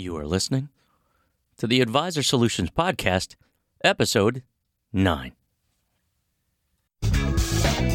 You 0.00 0.16
are 0.16 0.26
listening 0.28 0.68
to 1.56 1.66
the 1.66 1.80
Advisor 1.80 2.22
Solutions 2.22 2.70
Podcast, 2.70 3.34
Episode 3.82 4.44
9. 4.92 5.32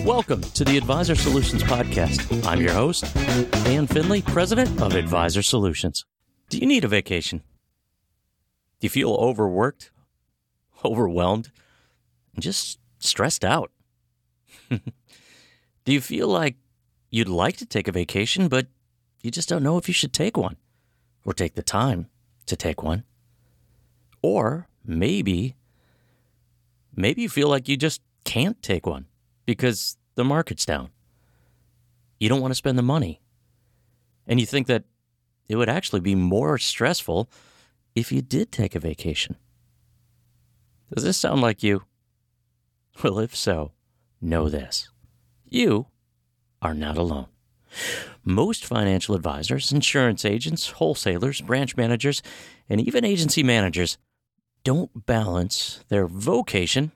Welcome 0.04 0.42
to 0.42 0.66
the 0.66 0.76
Advisor 0.78 1.16
Solutions 1.16 1.64
Podcast. 1.64 2.46
I'm 2.46 2.60
your 2.60 2.74
host, 2.74 3.06
Dan 3.64 3.88
Finley, 3.88 4.22
President 4.22 4.82
of 4.82 4.96
Advisor 4.96 5.42
Solutions. 5.42 6.04
Do 6.50 6.58
you 6.58 6.66
need 6.66 6.84
a 6.84 6.90
vacation? 6.90 7.42
Do 8.82 8.86
you 8.86 8.90
feel 8.90 9.14
overworked, 9.14 9.92
overwhelmed, 10.84 11.52
and 12.34 12.44
just 12.44 12.80
stressed 13.00 13.46
out? 13.46 13.72
Do 14.70 14.82
you 15.86 16.02
feel 16.02 16.28
like 16.28 16.58
you'd 17.12 17.30
like 17.30 17.56
to 17.58 17.66
take 17.66 17.88
a 17.88 17.94
vacation, 17.94 18.50
but 18.50 18.68
you 19.22 19.32
just 19.32 19.48
don't 19.48 19.64
know 19.64 19.78
if 19.78 19.88
you 19.88 19.94
should 19.94 20.12
take 20.12 20.36
one 20.36 20.58
or 21.26 21.34
take 21.34 21.56
the 21.56 21.64
time 21.64 22.10
to 22.46 22.56
take 22.56 22.84
one? 22.84 23.04
Or 24.22 24.68
maybe, 24.86 25.56
maybe 26.96 27.22
you 27.22 27.30
feel 27.30 27.50
like 27.50 27.68
you 27.68 27.78
just 27.78 28.02
can't 28.24 28.62
take 28.62 28.86
one 28.86 29.06
because 29.46 29.98
the 30.16 30.24
market's 30.24 30.66
down. 30.66 30.90
You 32.20 32.30
don't 32.30 32.42
want 32.42 32.52
to 32.52 32.56
spend 32.56 32.78
the 32.78 32.84
money. 32.84 33.22
And 34.26 34.40
you 34.40 34.46
think 34.46 34.68
that 34.68 34.84
it 35.48 35.58
would 35.58 35.70
actually 35.70 36.00
be 36.00 36.16
more 36.16 36.58
stressful 36.58 37.30
if 37.96 38.12
you 38.12 38.22
did 38.22 38.52
take 38.52 38.76
a 38.76 38.80
vacation. 38.80 39.36
Does 40.94 41.04
this 41.04 41.18
sound 41.18 41.42
like 41.42 41.64
you? 41.64 41.84
Well, 43.04 43.20
if 43.20 43.36
so, 43.36 43.72
know 44.22 44.50
this 44.50 44.90
you 45.54 45.86
are 46.62 46.74
not 46.74 46.98
alone. 46.98 47.28
Most 48.26 48.66
financial 48.66 49.16
advisors, 49.16 49.72
insurance 49.72 50.24
agents, 50.24 50.72
wholesalers, 50.72 51.42
branch 51.42 51.76
managers, 51.76 52.22
and 52.70 52.80
even 52.80 53.04
agency 53.04 53.44
managers 53.44 53.98
don't 54.64 55.06
balance 55.06 55.84
their 55.90 56.08
vocation 56.08 56.94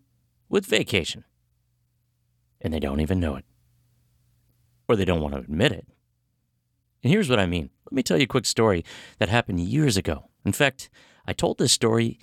with 0.47 0.65
vacation. 0.65 1.25
And 2.61 2.73
they 2.73 2.79
don't 2.79 3.01
even 3.01 3.19
know 3.19 3.35
it. 3.35 3.45
Or 4.87 4.95
they 4.95 5.05
don't 5.05 5.21
want 5.21 5.33
to 5.33 5.41
admit 5.41 5.73
it. 5.73 5.85
And 7.03 7.11
here's 7.11 7.29
what 7.29 7.39
I 7.39 7.45
mean. 7.45 7.69
Let 7.85 7.93
me 7.93 8.03
tell 8.03 8.17
you 8.17 8.23
a 8.23 8.27
quick 8.27 8.45
story 8.45 8.83
that 9.19 9.29
happened 9.29 9.59
years 9.59 9.97
ago. 9.97 10.29
In 10.45 10.53
fact, 10.53 10.89
I 11.25 11.33
told 11.33 11.57
this 11.57 11.73
story 11.73 12.19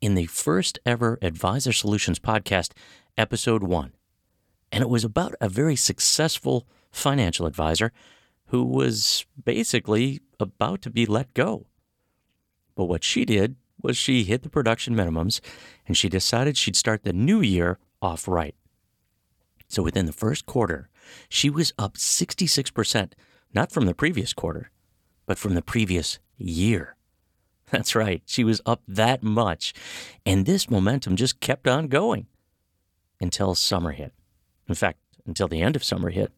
in 0.00 0.14
the 0.14 0.26
first 0.26 0.78
ever 0.86 1.18
Advisor 1.20 1.72
Solutions 1.72 2.18
podcast, 2.18 2.72
episode 3.16 3.62
one. 3.62 3.92
And 4.72 4.82
it 4.82 4.88
was 4.88 5.04
about 5.04 5.34
a 5.40 5.48
very 5.48 5.76
successful 5.76 6.66
financial 6.90 7.46
advisor 7.46 7.92
who 8.48 8.64
was 8.64 9.26
basically 9.42 10.20
about 10.40 10.82
to 10.82 10.90
be 10.90 11.06
let 11.06 11.32
go. 11.34 11.66
But 12.74 12.84
what 12.84 13.04
she 13.04 13.24
did 13.24 13.56
was 13.82 13.96
she 13.96 14.24
hit 14.24 14.42
the 14.42 14.48
production 14.48 14.94
minimums 14.94 15.40
and 15.86 15.96
she 15.96 16.08
decided 16.08 16.56
she'd 16.56 16.76
start 16.76 17.04
the 17.04 17.12
new 17.12 17.40
year 17.40 17.78
off 18.02 18.26
right. 18.26 18.54
So 19.68 19.82
within 19.82 20.06
the 20.06 20.12
first 20.12 20.46
quarter, 20.46 20.88
she 21.28 21.50
was 21.50 21.72
up 21.78 21.94
66%, 21.94 23.12
not 23.54 23.70
from 23.70 23.86
the 23.86 23.94
previous 23.94 24.32
quarter, 24.32 24.70
but 25.26 25.38
from 25.38 25.54
the 25.54 25.62
previous 25.62 26.18
year. 26.36 26.96
That's 27.70 27.94
right, 27.94 28.22
she 28.24 28.44
was 28.44 28.62
up 28.64 28.82
that 28.88 29.22
much. 29.22 29.74
And 30.24 30.46
this 30.46 30.70
momentum 30.70 31.16
just 31.16 31.40
kept 31.40 31.68
on 31.68 31.88
going 31.88 32.26
until 33.20 33.54
summer 33.54 33.92
hit. 33.92 34.14
In 34.68 34.74
fact, 34.74 34.98
until 35.26 35.48
the 35.48 35.60
end 35.60 35.76
of 35.76 35.84
summer 35.84 36.10
hit. 36.10 36.32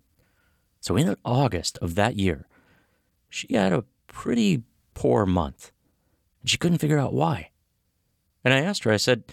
So 0.81 0.97
in 0.97 1.17
August 1.25 1.79
of 1.79 1.95
that 1.95 2.17
year, 2.17 2.47
she 3.29 3.55
had 3.55 3.73
a 3.73 3.85
pretty 4.07 4.63
poor 4.95 5.27
month. 5.27 5.73
And 6.41 6.51
she 6.51 6.59
couldn't 6.59 6.79
figure 6.79 6.99
out 6.99 7.13
why. 7.13 7.51
And 8.45 8.55
I 8.55 8.61
asked 8.61 8.85
her, 8.85 8.93
I 8.93 8.97
said, 8.97 9.25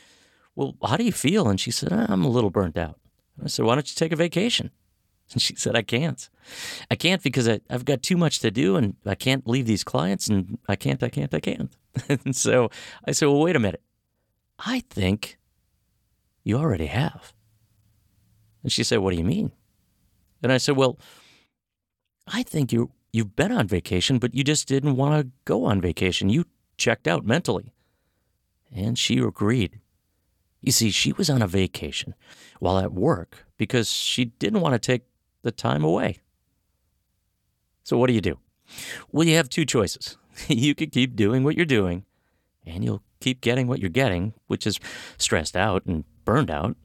Well, 0.56 0.76
how 0.86 0.98
do 0.98 1.04
you 1.04 1.12
feel? 1.12 1.48
And 1.48 1.60
she 1.60 1.72
said, 1.72 1.92
I'm 1.92 2.24
a 2.24 2.30
little 2.30 2.50
burnt 2.50 2.78
out. 2.78 3.00
And 3.38 3.46
I 3.46 3.48
said, 3.48 3.66
Why 3.66 3.76
don't 3.76 3.90
you 3.90 3.96
take 3.96 4.12
a 4.12 4.18
vacation? 4.18 4.72
And 5.34 5.42
she 5.42 5.56
said, 5.56 5.76
I 5.76 5.82
can't. 5.82 6.30
I 6.90 6.96
can't 6.96 7.22
because 7.22 7.50
I, 7.50 7.60
have 7.70 7.84
got 7.84 8.02
too 8.02 8.16
much 8.16 8.40
to 8.40 8.50
do 8.50 8.78
and 8.78 8.96
I 9.06 9.14
can't 9.14 9.46
leave 9.46 9.66
these 9.66 9.84
clients 9.84 10.30
and 10.30 10.58
I 10.70 10.78
can't, 10.78 11.04
I 11.04 11.10
can't, 11.10 11.34
I 11.34 11.42
can't. 11.42 11.70
and 12.08 12.34
so 12.34 12.70
I 13.06 13.12
said, 13.12 13.26
Well, 13.26 13.42
wait 13.42 13.58
a 13.58 13.60
minute. 13.60 13.82
I 14.58 14.84
think 14.90 15.38
you 16.46 16.58
already 16.58 16.86
have. 16.86 17.34
And 18.64 18.72
she 18.72 18.86
said, 18.86 19.00
What 19.00 19.12
do 19.12 19.18
you 19.18 19.26
mean? 19.26 19.52
And 20.42 20.54
I 20.54 20.58
said, 20.60 20.78
Well, 20.78 20.98
I 22.28 22.44
think 22.44 22.72
you 22.72 22.92
you've 23.14 23.36
been 23.36 23.52
on 23.52 23.68
vacation, 23.68 24.20
but 24.20 24.34
you 24.34 24.44
just 24.44 24.68
didn't 24.68 24.96
want 24.96 25.20
to 25.20 25.32
go 25.46 25.66
on 25.66 25.82
vacation. 25.82 26.30
You 26.30 26.46
checked 26.78 27.08
out 27.08 27.26
mentally. 27.26 27.74
And 28.74 28.98
she 28.98 29.18
agreed. 29.20 29.80
You 30.62 30.72
see, 30.72 30.92
she 30.92 31.14
was 31.14 31.30
on 31.30 31.42
a 31.42 31.48
vacation 31.48 32.16
while 32.60 32.78
at 32.80 32.92
work 32.92 33.46
because 33.58 33.90
she 33.90 34.26
didn't 34.26 34.62
want 34.62 34.74
to 34.74 34.80
take 34.80 35.04
the 35.42 35.52
time 35.52 35.84
away. 35.84 36.20
So, 37.84 37.98
what 37.98 38.08
do 38.08 38.14
you 38.14 38.22
do? 38.22 38.40
Well, 39.12 39.26
you 39.26 39.36
have 39.36 39.50
two 39.50 39.66
choices. 39.66 40.18
you 40.48 40.76
could 40.76 40.92
keep 40.92 41.16
doing 41.16 41.44
what 41.44 41.56
you're 41.56 41.66
doing, 41.66 42.04
and 42.66 42.84
you'll 42.84 43.04
keep 43.22 43.40
getting 43.40 43.68
what 43.68 43.80
you're 43.80 43.90
getting, 43.90 44.34
which 44.48 44.68
is 44.68 44.80
stressed 45.18 45.56
out 45.56 45.86
and 45.86 46.04
burned 46.26 46.52
out. 46.52 46.76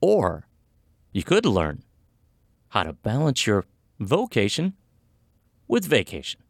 Or 0.00 0.46
you 1.12 1.24
could 1.24 1.44
learn 1.44 1.82
how 2.68 2.84
to 2.84 2.92
balance 2.92 3.46
your 3.46 3.64
vocation 3.98 4.74
with 5.68 5.84
vacation. 5.84 6.40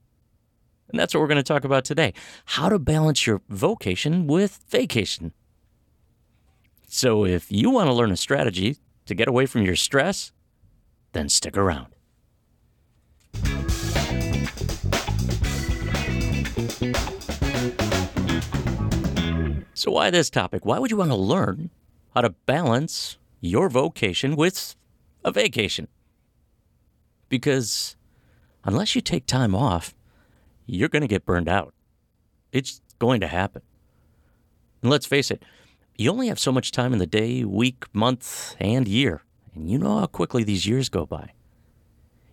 And 0.89 1.01
that's 1.01 1.15
what 1.15 1.21
we're 1.21 1.29
going 1.29 1.37
to 1.37 1.43
talk 1.43 1.65
about 1.65 1.85
today 1.85 2.13
how 2.45 2.69
to 2.69 2.79
balance 2.79 3.27
your 3.27 3.41
vocation 3.49 4.27
with 4.27 4.61
vacation. 4.69 5.33
So, 6.87 7.25
if 7.25 7.51
you 7.51 7.71
want 7.71 7.89
to 7.89 7.95
learn 7.95 8.11
a 8.11 8.17
strategy 8.17 8.77
to 9.07 9.15
get 9.15 9.27
away 9.27 9.47
from 9.47 9.63
your 9.63 9.77
stress, 9.77 10.33
then 11.13 11.31
stick 11.31 11.57
around. 11.57 11.95
So, 19.75 19.91
why 19.91 20.11
this 20.11 20.29
topic? 20.29 20.67
Why 20.67 20.79
would 20.79 20.91
you 20.91 20.99
want 20.99 21.11
to 21.11 21.17
learn 21.17 21.71
how 22.15 22.21
to 22.21 22.31
balance 22.31 23.17
your 23.41 23.71
vocation 23.71 24.37
with 24.37 24.77
a 25.25 25.33
vacation? 25.33 25.89
Because 27.33 27.97
unless 28.63 28.95
you 28.95 29.01
take 29.01 29.25
time 29.25 29.55
off, 29.55 29.95
you're 30.67 30.91
going 30.91 31.01
to 31.01 31.09
get 31.09 31.25
burned 31.25 31.49
out. 31.49 31.73
It's 32.53 32.83
going 32.99 33.23
to 33.23 33.27
happen. 33.27 33.63
And 34.83 34.91
let's 34.91 35.07
face 35.07 35.31
it, 35.31 35.43
you 35.97 36.11
only 36.11 36.29
have 36.29 36.39
so 36.39 36.53
much 36.53 36.73
time 36.73 36.93
in 36.93 36.99
the 36.99 37.07
day, 37.07 37.43
week, 37.43 37.87
month, 37.95 38.55
and 38.61 38.87
year. 38.87 39.23
And 39.55 39.71
you 39.71 39.79
know 39.79 40.01
how 40.01 40.07
quickly 40.09 40.45
these 40.45 40.67
years 40.67 40.91
go 40.91 41.07
by. 41.07 41.31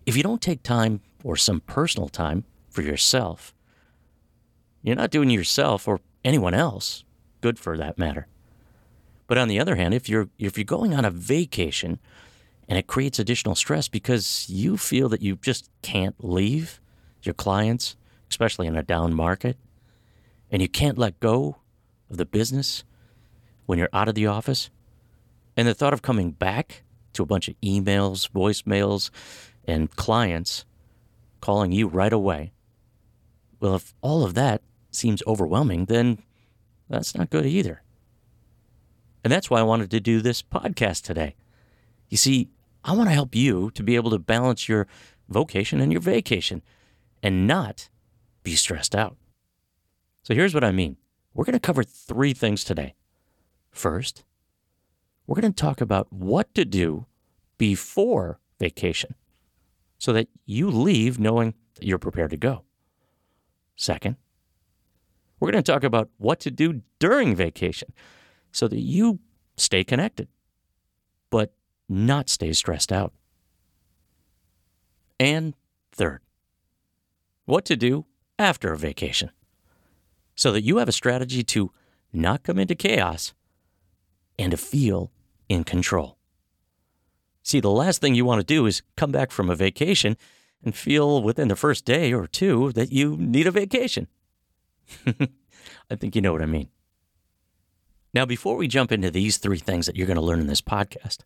If 0.04 0.18
you 0.18 0.22
don't 0.22 0.42
take 0.42 0.62
time 0.62 1.00
or 1.24 1.34
some 1.34 1.60
personal 1.62 2.10
time 2.10 2.44
for 2.68 2.82
yourself, 2.82 3.54
you're 4.82 4.96
not 4.96 5.10
doing 5.10 5.30
yourself 5.30 5.88
or 5.88 6.00
anyone 6.26 6.52
else 6.52 7.04
good 7.40 7.58
for 7.58 7.78
that 7.78 7.96
matter. 7.96 8.26
But 9.26 9.38
on 9.38 9.48
the 9.48 9.60
other 9.60 9.76
hand, 9.76 9.94
if 9.94 10.10
you're 10.10 10.28
if 10.38 10.58
you're 10.58 10.64
going 10.66 10.92
on 10.92 11.06
a 11.06 11.10
vacation 11.10 12.00
and 12.70 12.78
it 12.78 12.86
creates 12.86 13.18
additional 13.18 13.56
stress 13.56 13.88
because 13.88 14.48
you 14.48 14.76
feel 14.76 15.08
that 15.08 15.20
you 15.20 15.34
just 15.34 15.68
can't 15.82 16.14
leave 16.24 16.80
your 17.20 17.34
clients, 17.34 17.96
especially 18.30 18.68
in 18.68 18.76
a 18.76 18.82
down 18.82 19.12
market, 19.12 19.56
and 20.52 20.62
you 20.62 20.68
can't 20.68 20.96
let 20.96 21.18
go 21.18 21.56
of 22.08 22.16
the 22.16 22.24
business 22.24 22.84
when 23.66 23.76
you're 23.76 23.88
out 23.92 24.08
of 24.08 24.14
the 24.14 24.28
office. 24.28 24.70
And 25.56 25.66
the 25.66 25.74
thought 25.74 25.92
of 25.92 26.00
coming 26.00 26.30
back 26.30 26.84
to 27.14 27.24
a 27.24 27.26
bunch 27.26 27.48
of 27.48 27.60
emails, 27.60 28.30
voicemails, 28.30 29.10
and 29.64 29.90
clients 29.96 30.64
calling 31.40 31.72
you 31.72 31.88
right 31.88 32.12
away. 32.12 32.52
Well, 33.58 33.74
if 33.74 33.94
all 34.00 34.24
of 34.24 34.34
that 34.34 34.62
seems 34.92 35.24
overwhelming, 35.26 35.86
then 35.86 36.22
that's 36.88 37.16
not 37.16 37.30
good 37.30 37.46
either. 37.46 37.82
And 39.24 39.32
that's 39.32 39.50
why 39.50 39.58
I 39.58 39.64
wanted 39.64 39.90
to 39.90 39.98
do 39.98 40.20
this 40.20 40.40
podcast 40.40 41.02
today. 41.02 41.34
You 42.08 42.16
see, 42.16 42.48
I 42.84 42.92
want 42.92 43.08
to 43.08 43.14
help 43.14 43.34
you 43.34 43.70
to 43.72 43.82
be 43.82 43.96
able 43.96 44.10
to 44.10 44.18
balance 44.18 44.68
your 44.68 44.86
vocation 45.28 45.80
and 45.80 45.92
your 45.92 46.00
vacation 46.00 46.62
and 47.22 47.46
not 47.46 47.88
be 48.42 48.54
stressed 48.54 48.94
out. 48.94 49.16
So 50.22 50.34
here's 50.34 50.54
what 50.54 50.64
I 50.64 50.72
mean 50.72 50.96
we're 51.34 51.44
going 51.44 51.54
to 51.54 51.60
cover 51.60 51.82
three 51.82 52.32
things 52.32 52.64
today. 52.64 52.94
First, 53.70 54.24
we're 55.26 55.40
going 55.40 55.52
to 55.52 55.62
talk 55.62 55.80
about 55.80 56.12
what 56.12 56.52
to 56.54 56.64
do 56.64 57.06
before 57.56 58.40
vacation 58.58 59.14
so 59.98 60.12
that 60.12 60.28
you 60.44 60.70
leave 60.70 61.18
knowing 61.18 61.54
that 61.74 61.84
you're 61.84 61.98
prepared 61.98 62.30
to 62.30 62.36
go. 62.36 62.64
Second, 63.76 64.16
we're 65.38 65.50
going 65.50 65.62
to 65.62 65.72
talk 65.72 65.84
about 65.84 66.08
what 66.18 66.40
to 66.40 66.50
do 66.50 66.82
during 66.98 67.34
vacation 67.34 67.92
so 68.50 68.66
that 68.66 68.80
you 68.80 69.20
stay 69.56 69.84
connected, 69.84 70.28
not 71.90 72.30
stay 72.30 72.52
stressed 72.52 72.92
out. 72.92 73.12
And 75.18 75.54
third, 75.92 76.20
what 77.44 77.64
to 77.66 77.76
do 77.76 78.06
after 78.38 78.72
a 78.72 78.78
vacation 78.78 79.30
so 80.34 80.52
that 80.52 80.62
you 80.62 80.78
have 80.78 80.88
a 80.88 80.92
strategy 80.92 81.42
to 81.42 81.72
not 82.12 82.44
come 82.44 82.58
into 82.58 82.74
chaos 82.74 83.34
and 84.38 84.52
to 84.52 84.56
feel 84.56 85.10
in 85.48 85.64
control. 85.64 86.16
See, 87.42 87.60
the 87.60 87.70
last 87.70 88.00
thing 88.00 88.14
you 88.14 88.24
want 88.24 88.40
to 88.40 88.46
do 88.46 88.66
is 88.66 88.82
come 88.96 89.10
back 89.10 89.32
from 89.32 89.50
a 89.50 89.56
vacation 89.56 90.16
and 90.64 90.74
feel 90.74 91.22
within 91.22 91.48
the 91.48 91.56
first 91.56 91.84
day 91.84 92.12
or 92.12 92.26
two 92.26 92.72
that 92.72 92.92
you 92.92 93.16
need 93.16 93.46
a 93.46 93.50
vacation. 93.50 94.06
I 95.06 95.96
think 95.96 96.14
you 96.14 96.22
know 96.22 96.32
what 96.32 96.42
I 96.42 96.46
mean. 96.46 96.68
Now, 98.14 98.24
before 98.24 98.56
we 98.56 98.68
jump 98.68 98.92
into 98.92 99.10
these 99.10 99.38
three 99.38 99.58
things 99.58 99.86
that 99.86 99.96
you're 99.96 100.06
going 100.06 100.16
to 100.16 100.22
learn 100.22 100.40
in 100.40 100.46
this 100.46 100.62
podcast, 100.62 101.18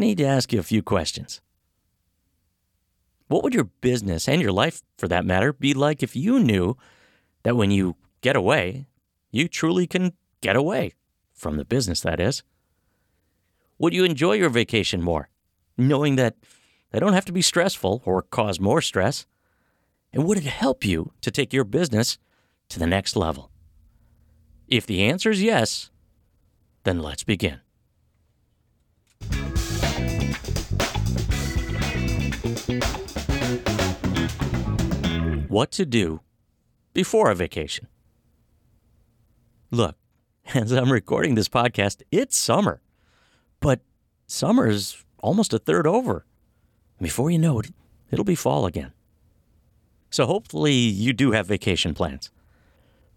need 0.00 0.18
to 0.18 0.24
ask 0.24 0.52
you 0.52 0.58
a 0.58 0.64
few 0.64 0.82
questions. 0.82 1.40
What 3.28 3.44
would 3.44 3.54
your 3.54 3.70
business 3.80 4.28
and 4.28 4.42
your 4.42 4.50
life, 4.50 4.82
for 4.98 5.06
that 5.06 5.24
matter, 5.24 5.52
be 5.52 5.72
like 5.72 6.02
if 6.02 6.16
you 6.16 6.40
knew 6.40 6.76
that 7.44 7.56
when 7.56 7.70
you 7.70 7.94
get 8.22 8.34
away, 8.34 8.86
you 9.30 9.46
truly 9.46 9.86
can 9.86 10.14
get 10.40 10.56
away 10.56 10.94
from 11.32 11.56
the 11.56 11.64
business, 11.64 12.00
that 12.00 12.18
is? 12.18 12.42
Would 13.78 13.94
you 13.94 14.04
enjoy 14.04 14.32
your 14.32 14.50
vacation 14.50 15.00
more, 15.00 15.28
knowing 15.78 16.16
that 16.16 16.36
they 16.90 16.98
don't 16.98 17.12
have 17.12 17.24
to 17.26 17.32
be 17.32 17.40
stressful 17.40 18.02
or 18.04 18.22
cause 18.22 18.58
more 18.58 18.82
stress? 18.82 19.26
And 20.12 20.24
would 20.24 20.38
it 20.38 20.44
help 20.44 20.84
you 20.84 21.12
to 21.20 21.30
take 21.30 21.52
your 21.52 21.64
business 21.64 22.18
to 22.70 22.78
the 22.78 22.86
next 22.86 23.14
level? 23.14 23.50
If 24.66 24.86
the 24.86 25.04
answer 25.04 25.30
is 25.30 25.42
yes, 25.42 25.90
then 26.82 27.00
let's 27.00 27.24
begin. 27.24 27.60
What 35.50 35.72
to 35.72 35.84
do 35.84 36.20
before 36.94 37.28
a 37.28 37.34
vacation. 37.34 37.88
Look, 39.72 39.96
as 40.54 40.70
I'm 40.70 40.92
recording 40.92 41.34
this 41.34 41.48
podcast, 41.48 42.02
it's 42.12 42.36
summer. 42.36 42.80
But 43.58 43.80
summer 44.28 44.68
is 44.68 45.04
almost 45.18 45.52
a 45.52 45.58
third 45.58 45.88
over. 45.88 46.24
Before 47.00 47.32
you 47.32 47.38
know 47.40 47.58
it, 47.58 47.72
it'll 48.12 48.24
be 48.24 48.36
fall 48.36 48.64
again. 48.64 48.92
So 50.08 50.24
hopefully 50.24 50.72
you 50.72 51.12
do 51.12 51.32
have 51.32 51.48
vacation 51.48 51.94
plans. 51.94 52.30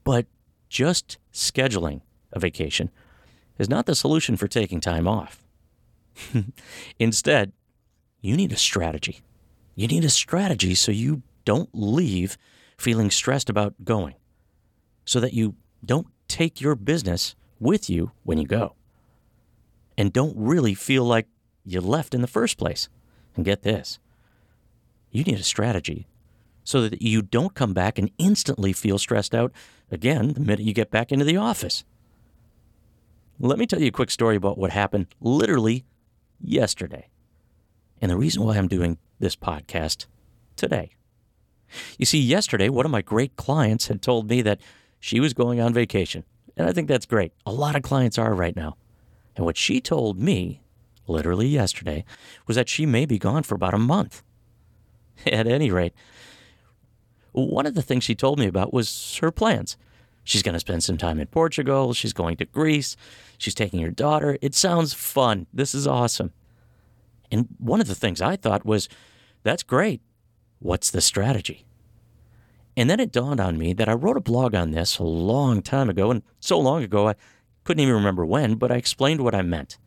But 0.04 0.26
just 0.70 1.20
scheduling 1.32 2.02
a 2.32 2.40
vacation 2.40 2.90
is 3.60 3.70
not 3.70 3.86
the 3.86 3.94
solution 3.94 4.38
for 4.38 4.48
taking 4.48 4.80
time 4.80 5.08
off. 5.08 5.44
Instead, 6.98 7.52
you 8.22 8.36
need 8.36 8.52
a 8.52 8.58
strategy. 8.58 9.22
You 9.76 9.88
need 9.88 10.04
a 10.04 10.10
strategy 10.10 10.74
so 10.74 10.92
you 10.92 11.22
don't 11.46 11.70
leave 11.74 12.38
feeling 12.78 13.12
stressed 13.12 13.50
about 13.50 13.76
going, 13.84 14.16
so 15.06 15.20
that 15.20 15.34
you 15.34 15.56
don't 15.86 16.08
take 16.28 16.62
your 16.62 16.76
business 16.76 17.36
with 17.60 17.90
you 17.90 18.12
when 18.24 18.38
you 18.38 18.46
go, 18.46 18.76
and 19.98 20.12
don't 20.12 20.36
really 20.38 20.74
feel 20.74 21.04
like 21.04 21.28
you 21.66 21.80
left 21.80 22.14
in 22.14 22.22
the 22.22 22.28
first 22.28 22.58
place. 22.58 22.90
And 23.36 23.44
get 23.44 23.64
this 23.64 24.00
you 25.14 25.24
need 25.24 25.40
a 25.40 25.44
strategy 25.44 26.08
so 26.66 26.82
that 26.90 27.02
you 27.02 27.22
don't 27.22 27.54
come 27.54 27.74
back 27.74 27.98
and 27.98 28.10
instantly 28.18 28.74
feel 28.74 28.98
stressed 28.98 29.34
out 29.34 29.52
again 29.92 30.34
the 30.34 30.40
minute 30.40 30.62
you 30.66 30.74
get 30.74 30.92
back 30.92 31.12
into 31.12 31.24
the 31.24 31.38
office. 31.38 31.86
Let 33.40 33.60
me 33.60 33.68
tell 33.68 33.80
you 33.80 33.88
a 33.88 33.92
quick 33.92 34.12
story 34.12 34.36
about 34.36 34.58
what 34.58 34.72
happened 34.72 35.08
literally 35.22 35.86
yesterday. 36.42 37.10
And 38.02 38.10
the 38.12 38.18
reason 38.18 38.44
why 38.44 38.58
I'm 38.58 38.68
doing 38.68 38.98
this 39.20 39.36
podcast 39.36 40.08
today. 40.56 40.92
You 41.98 42.06
see, 42.06 42.20
yesterday, 42.20 42.70
one 42.70 42.86
of 42.86 42.92
my 42.92 43.02
great 43.02 43.36
clients 43.36 43.88
had 43.88 44.02
told 44.02 44.30
me 44.30 44.42
that 44.42 44.62
she 45.00 45.20
was 45.20 45.34
going 45.34 45.60
on 45.60 45.74
vacation. 45.74 46.24
And 46.56 46.68
I 46.68 46.72
think 46.72 46.88
that's 46.88 47.06
great. 47.06 47.34
A 47.46 47.52
lot 47.52 47.76
of 47.76 47.82
clients 47.82 48.18
are 48.18 48.34
right 48.34 48.56
now. 48.56 48.78
And 49.36 49.46
what 49.46 49.58
she 49.58 49.82
told 49.82 50.20
me, 50.20 50.62
literally 51.08 51.48
yesterday, 51.48 52.06
was 52.48 52.56
that 52.56 52.70
she 52.70 52.86
may 52.86 53.06
be 53.06 53.18
gone 53.18 53.44
for 53.44 53.56
about 53.56 53.74
a 53.74 53.80
month. 53.80 54.24
At 55.26 55.48
any 55.48 55.72
rate, 55.72 55.94
one 57.32 57.66
of 57.66 57.74
the 57.74 57.82
things 57.82 58.04
she 58.04 58.16
told 58.16 58.40
me 58.40 58.48
about 58.48 58.74
was 58.74 59.18
her 59.22 59.32
plans. 59.32 59.78
She's 60.24 60.44
going 60.44 60.54
to 60.54 60.60
spend 60.60 60.84
some 60.84 60.98
time 60.98 61.20
in 61.20 61.28
Portugal. 61.28 61.94
She's 61.94 62.14
going 62.14 62.38
to 62.38 62.46
Greece. 62.46 62.96
She's 63.38 63.56
taking 63.56 63.82
her 63.82 63.92
daughter. 63.92 64.38
It 64.42 64.56
sounds 64.56 64.94
fun. 64.94 65.48
This 65.54 65.76
is 65.76 65.86
awesome. 65.86 66.32
And 67.32 67.48
one 67.58 67.82
of 67.82 67.88
the 67.88 67.96
things 67.96 68.22
I 68.22 68.36
thought 68.36 68.66
was, 68.66 68.88
that's 69.42 69.64
great. 69.64 70.02
What's 70.64 70.92
the 70.92 71.02
strategy? 71.02 71.66
And 72.78 72.90
then 72.90 73.02
it 73.02 73.12
dawned 73.12 73.42
on 73.42 73.58
me 73.58 73.74
that 73.74 73.90
I 73.90 73.94
wrote 73.94 74.16
a 74.16 74.22
blog 74.22 74.56
on 74.56 74.72
this 74.72 74.98
a 74.98 75.04
long 75.04 75.62
time 75.62 75.90
ago, 75.90 76.10
and 76.10 76.24
so 76.40 76.58
long 76.58 76.82
ago 76.84 77.10
I 77.10 77.16
couldn't 77.66 77.82
even 77.82 77.94
remember 77.94 78.26
when, 78.26 78.56
but 78.56 78.72
I 78.72 78.76
explained 78.76 79.20
what 79.20 79.36
I 79.36 79.42
meant. 79.42 79.78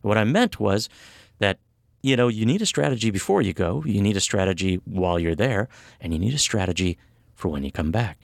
What 0.00 0.16
I 0.16 0.22
meant 0.22 0.60
was 0.60 0.88
that, 1.40 1.58
you 2.02 2.14
know, 2.14 2.28
you 2.28 2.46
need 2.46 2.62
a 2.62 2.66
strategy 2.66 3.10
before 3.10 3.42
you 3.42 3.52
go, 3.52 3.82
you 3.84 4.00
need 4.00 4.16
a 4.16 4.20
strategy 4.20 4.76
while 4.84 5.18
you're 5.18 5.34
there, 5.34 5.68
and 6.00 6.12
you 6.12 6.20
need 6.20 6.34
a 6.34 6.38
strategy 6.38 6.98
for 7.34 7.48
when 7.48 7.64
you 7.64 7.72
come 7.72 7.90
back. 7.90 8.18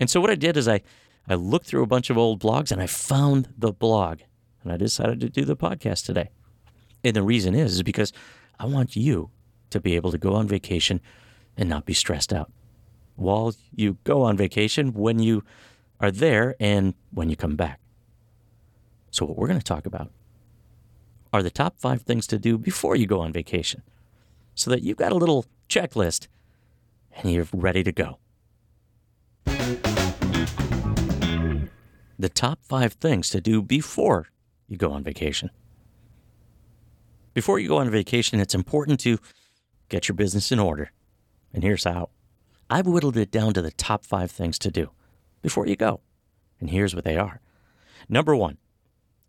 And 0.00 0.10
so 0.10 0.20
what 0.20 0.30
I 0.30 0.34
did 0.34 0.56
is 0.56 0.66
I, 0.66 0.82
I 1.28 1.36
looked 1.36 1.66
through 1.66 1.84
a 1.84 1.86
bunch 1.94 2.10
of 2.10 2.18
old 2.18 2.42
blogs 2.42 2.72
and 2.72 2.82
I 2.82 2.88
found 2.88 3.54
the 3.56 3.72
blog, 3.72 4.18
and 4.64 4.72
I 4.72 4.76
decided 4.78 5.20
to 5.20 5.28
do 5.28 5.44
the 5.44 5.56
podcast 5.56 6.06
today. 6.06 6.30
And 7.04 7.14
the 7.14 7.22
reason 7.22 7.54
is, 7.54 7.74
is 7.74 7.82
because 7.84 8.12
I 8.58 8.66
want 8.66 8.96
you 8.96 9.30
to 9.72 9.80
be 9.80 9.96
able 9.96 10.10
to 10.12 10.18
go 10.18 10.34
on 10.34 10.46
vacation 10.46 11.00
and 11.56 11.68
not 11.68 11.84
be 11.84 11.94
stressed 11.94 12.32
out. 12.32 12.50
While 13.16 13.54
you 13.74 13.98
go 14.04 14.22
on 14.22 14.36
vacation, 14.36 14.92
when 14.92 15.18
you 15.18 15.44
are 16.00 16.10
there, 16.10 16.56
and 16.58 16.94
when 17.12 17.30
you 17.30 17.36
come 17.36 17.54
back. 17.54 17.78
So, 19.10 19.24
what 19.24 19.36
we're 19.36 19.46
going 19.46 19.60
to 19.60 19.64
talk 19.64 19.86
about 19.86 20.10
are 21.32 21.42
the 21.42 21.50
top 21.50 21.78
five 21.78 22.02
things 22.02 22.26
to 22.26 22.38
do 22.38 22.58
before 22.58 22.96
you 22.96 23.06
go 23.06 23.20
on 23.20 23.32
vacation 23.32 23.82
so 24.54 24.70
that 24.70 24.82
you've 24.82 24.96
got 24.96 25.12
a 25.12 25.16
little 25.16 25.46
checklist 25.68 26.26
and 27.14 27.30
you're 27.32 27.46
ready 27.52 27.82
to 27.84 27.92
go. 27.92 28.18
The 32.18 32.28
top 32.28 32.58
five 32.62 32.94
things 32.94 33.30
to 33.30 33.40
do 33.40 33.62
before 33.62 34.28
you 34.68 34.76
go 34.76 34.92
on 34.92 35.02
vacation. 35.04 35.50
Before 37.34 37.58
you 37.58 37.68
go 37.68 37.78
on 37.78 37.90
vacation, 37.90 38.40
it's 38.40 38.54
important 38.54 39.00
to 39.00 39.18
Get 39.92 40.08
your 40.08 40.16
business 40.16 40.50
in 40.50 40.58
order. 40.58 40.90
And 41.52 41.62
here's 41.62 41.84
how 41.84 42.08
I've 42.70 42.86
whittled 42.86 43.18
it 43.18 43.30
down 43.30 43.52
to 43.52 43.60
the 43.60 43.72
top 43.72 44.06
five 44.06 44.30
things 44.30 44.58
to 44.60 44.70
do 44.70 44.90
before 45.42 45.66
you 45.66 45.76
go. 45.76 46.00
And 46.58 46.70
here's 46.70 46.94
what 46.94 47.04
they 47.04 47.18
are. 47.18 47.42
Number 48.08 48.34
one, 48.34 48.56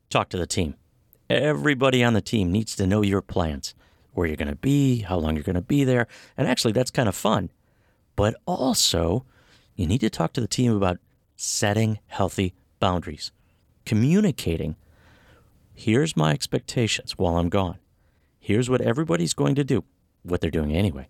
talk 0.09 0.29
to 0.29 0.37
the 0.37 0.47
team. 0.47 0.75
Everybody 1.29 2.01
on 2.01 2.13
the 2.13 2.21
team 2.21 2.49
needs 2.49 2.77
to 2.77 2.87
know 2.87 3.01
your 3.01 3.21
plans, 3.21 3.75
where 4.13 4.25
you're 4.25 4.37
going 4.37 4.47
to 4.47 4.55
be, 4.55 4.99
how 4.99 5.17
long 5.17 5.35
you're 5.35 5.43
going 5.43 5.55
to 5.55 5.61
be 5.61 5.83
there. 5.83 6.07
And 6.37 6.47
actually, 6.47 6.71
that's 6.71 6.91
kind 6.91 7.09
of 7.09 7.15
fun. 7.15 7.51
But 8.15 8.35
also, 8.45 9.25
you 9.75 9.85
need 9.85 9.99
to 9.99 10.09
talk 10.09 10.31
to 10.31 10.41
the 10.41 10.47
team 10.47 10.73
about 10.73 10.97
setting 11.35 11.99
healthy 12.07 12.53
boundaries, 12.79 13.33
communicating. 13.85 14.77
Here's 15.73 16.15
my 16.15 16.31
expectations 16.31 17.17
while 17.17 17.35
I'm 17.35 17.49
gone. 17.49 17.79
Here's 18.39 18.69
what 18.69 18.79
everybody's 18.79 19.33
going 19.33 19.55
to 19.55 19.65
do 19.65 19.83
what 20.23 20.41
they're 20.41 20.49
doing 20.49 20.73
anyway. 20.75 21.07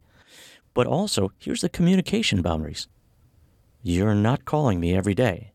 But 0.74 0.88
also, 0.88 1.32
here's 1.38 1.62
the 1.62 1.70
communication 1.70 2.41
boundaries. 2.41 2.88
You're 3.82 4.15
not 4.15 4.46
calling 4.46 4.79
me 4.79 4.96
every 4.96 5.13
day. 5.13 5.53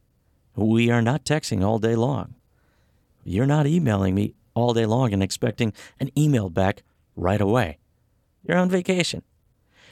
We 0.55 0.91
are 0.91 1.03
not 1.03 1.25
texting 1.25 1.65
all 1.65 1.79
day 1.79 1.95
long. 1.95 2.35
You're 3.25 3.47
not 3.47 3.67
emailing 3.67 4.15
me 4.15 4.35
all 4.55 4.75
day 4.75 4.87
long 4.87 5.13
and 5.13 5.23
expecting 5.23 5.73
an 6.01 6.11
email 6.17 6.51
back 6.51 6.83
right 7.17 7.41
away. 7.41 7.79
You're 8.45 8.59
on 8.59 8.71
vacation. 8.71 9.23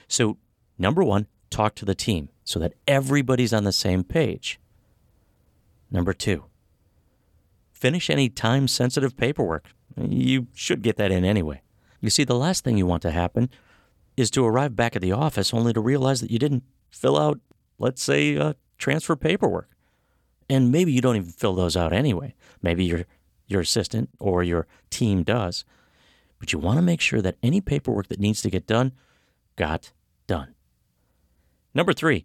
So, 0.08 0.38
number 0.78 1.02
one, 1.02 1.26
talk 1.50 1.74
to 1.76 1.84
the 1.84 1.94
team 1.94 2.28
so 2.44 2.58
that 2.60 2.74
everybody's 2.86 3.52
on 3.52 3.64
the 3.64 3.72
same 3.72 4.04
page. 4.04 4.58
Number 5.90 6.12
two, 6.12 6.44
finish 7.72 8.10
any 8.10 8.28
time 8.28 8.68
sensitive 8.68 9.16
paperwork. 9.16 9.68
You 9.96 10.48
should 10.54 10.82
get 10.82 10.96
that 10.96 11.12
in 11.12 11.24
anyway. 11.24 11.62
You 12.06 12.10
see, 12.10 12.22
the 12.22 12.36
last 12.36 12.62
thing 12.62 12.78
you 12.78 12.86
want 12.86 13.02
to 13.02 13.10
happen 13.10 13.50
is 14.16 14.30
to 14.30 14.46
arrive 14.46 14.76
back 14.76 14.94
at 14.94 15.02
the 15.02 15.10
office 15.10 15.52
only 15.52 15.72
to 15.72 15.80
realize 15.80 16.20
that 16.20 16.30
you 16.30 16.38
didn't 16.38 16.62
fill 16.88 17.18
out, 17.18 17.40
let's 17.80 18.00
say, 18.00 18.36
uh, 18.36 18.52
transfer 18.78 19.16
paperwork. 19.16 19.68
And 20.48 20.70
maybe 20.70 20.92
you 20.92 21.00
don't 21.00 21.16
even 21.16 21.32
fill 21.32 21.54
those 21.54 21.76
out 21.76 21.92
anyway. 21.92 22.36
Maybe 22.62 22.84
your, 22.84 23.06
your 23.48 23.62
assistant 23.62 24.10
or 24.20 24.44
your 24.44 24.68
team 24.88 25.24
does. 25.24 25.64
But 26.38 26.52
you 26.52 26.60
want 26.60 26.78
to 26.78 26.82
make 26.82 27.00
sure 27.00 27.20
that 27.20 27.38
any 27.42 27.60
paperwork 27.60 28.06
that 28.06 28.20
needs 28.20 28.40
to 28.42 28.50
get 28.50 28.68
done 28.68 28.92
got 29.56 29.90
done. 30.28 30.54
Number 31.74 31.92
three, 31.92 32.24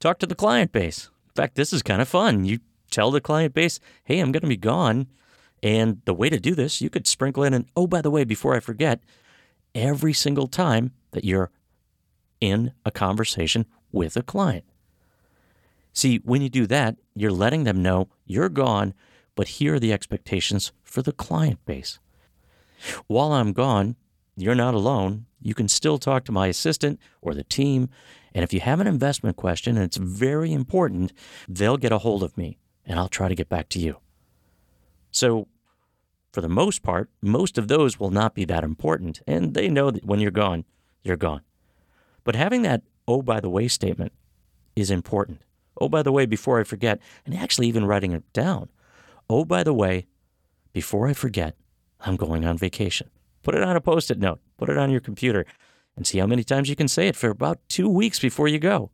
talk 0.00 0.18
to 0.18 0.26
the 0.26 0.34
client 0.34 0.70
base. 0.70 1.08
In 1.28 1.34
fact, 1.34 1.54
this 1.54 1.72
is 1.72 1.82
kind 1.82 2.02
of 2.02 2.08
fun. 2.08 2.44
You 2.44 2.58
tell 2.90 3.10
the 3.10 3.22
client 3.22 3.54
base, 3.54 3.80
hey, 4.04 4.18
I'm 4.18 4.32
going 4.32 4.42
to 4.42 4.48
be 4.48 4.58
gone. 4.58 5.06
And 5.64 6.02
the 6.04 6.12
way 6.12 6.28
to 6.28 6.38
do 6.38 6.54
this, 6.54 6.82
you 6.82 6.90
could 6.90 7.06
sprinkle 7.06 7.42
in 7.42 7.54
and 7.54 7.64
oh, 7.74 7.86
by 7.86 8.02
the 8.02 8.10
way, 8.10 8.24
before 8.24 8.54
I 8.54 8.60
forget, 8.60 9.00
every 9.74 10.12
single 10.12 10.46
time 10.46 10.92
that 11.12 11.24
you're 11.24 11.50
in 12.38 12.72
a 12.84 12.90
conversation 12.90 13.64
with 13.90 14.14
a 14.16 14.22
client. 14.22 14.64
See, 15.94 16.18
when 16.18 16.42
you 16.42 16.50
do 16.50 16.66
that, 16.66 16.96
you're 17.14 17.32
letting 17.32 17.64
them 17.64 17.82
know 17.82 18.08
you're 18.26 18.50
gone, 18.50 18.92
but 19.34 19.48
here 19.48 19.74
are 19.74 19.80
the 19.80 19.92
expectations 19.92 20.70
for 20.82 21.00
the 21.00 21.12
client 21.12 21.64
base. 21.64 21.98
While 23.06 23.32
I'm 23.32 23.54
gone, 23.54 23.96
you're 24.36 24.54
not 24.54 24.74
alone. 24.74 25.24
You 25.40 25.54
can 25.54 25.68
still 25.68 25.96
talk 25.96 26.24
to 26.24 26.32
my 26.32 26.48
assistant 26.48 27.00
or 27.22 27.32
the 27.32 27.44
team. 27.44 27.88
And 28.34 28.44
if 28.44 28.52
you 28.52 28.60
have 28.60 28.80
an 28.80 28.86
investment 28.86 29.36
question 29.36 29.76
and 29.76 29.84
it's 29.84 29.96
very 29.96 30.52
important, 30.52 31.14
they'll 31.48 31.78
get 31.78 31.92
a 31.92 31.98
hold 31.98 32.22
of 32.22 32.36
me 32.36 32.58
and 32.84 32.98
I'll 32.98 33.08
try 33.08 33.28
to 33.28 33.34
get 33.34 33.48
back 33.48 33.70
to 33.70 33.78
you. 33.78 33.96
So, 35.10 35.46
for 36.34 36.40
the 36.40 36.48
most 36.48 36.82
part, 36.82 37.10
most 37.22 37.58
of 37.58 37.68
those 37.68 38.00
will 38.00 38.10
not 38.10 38.34
be 38.34 38.44
that 38.44 38.64
important. 38.64 39.22
And 39.24 39.54
they 39.54 39.68
know 39.68 39.92
that 39.92 40.04
when 40.04 40.18
you're 40.18 40.32
gone, 40.32 40.64
you're 41.04 41.16
gone. 41.16 41.42
But 42.24 42.34
having 42.34 42.62
that, 42.62 42.82
oh, 43.06 43.22
by 43.22 43.38
the 43.38 43.48
way 43.48 43.68
statement 43.68 44.12
is 44.74 44.90
important. 44.90 45.42
Oh, 45.80 45.88
by 45.88 46.02
the 46.02 46.10
way, 46.10 46.26
before 46.26 46.58
I 46.58 46.64
forget, 46.64 46.98
and 47.24 47.36
actually 47.36 47.68
even 47.68 47.86
writing 47.86 48.10
it 48.10 48.24
down. 48.32 48.68
Oh, 49.30 49.44
by 49.44 49.62
the 49.62 49.72
way, 49.72 50.08
before 50.72 51.06
I 51.06 51.12
forget, 51.12 51.54
I'm 52.00 52.16
going 52.16 52.44
on 52.44 52.58
vacation. 52.58 53.10
Put 53.44 53.54
it 53.54 53.62
on 53.62 53.76
a 53.76 53.80
post 53.80 54.10
it 54.10 54.18
note, 54.18 54.40
put 54.56 54.68
it 54.68 54.76
on 54.76 54.90
your 54.90 55.00
computer, 55.00 55.46
and 55.96 56.04
see 56.04 56.18
how 56.18 56.26
many 56.26 56.42
times 56.42 56.68
you 56.68 56.74
can 56.74 56.88
say 56.88 57.06
it 57.06 57.14
for 57.14 57.30
about 57.30 57.60
two 57.68 57.88
weeks 57.88 58.18
before 58.18 58.48
you 58.48 58.58
go. 58.58 58.90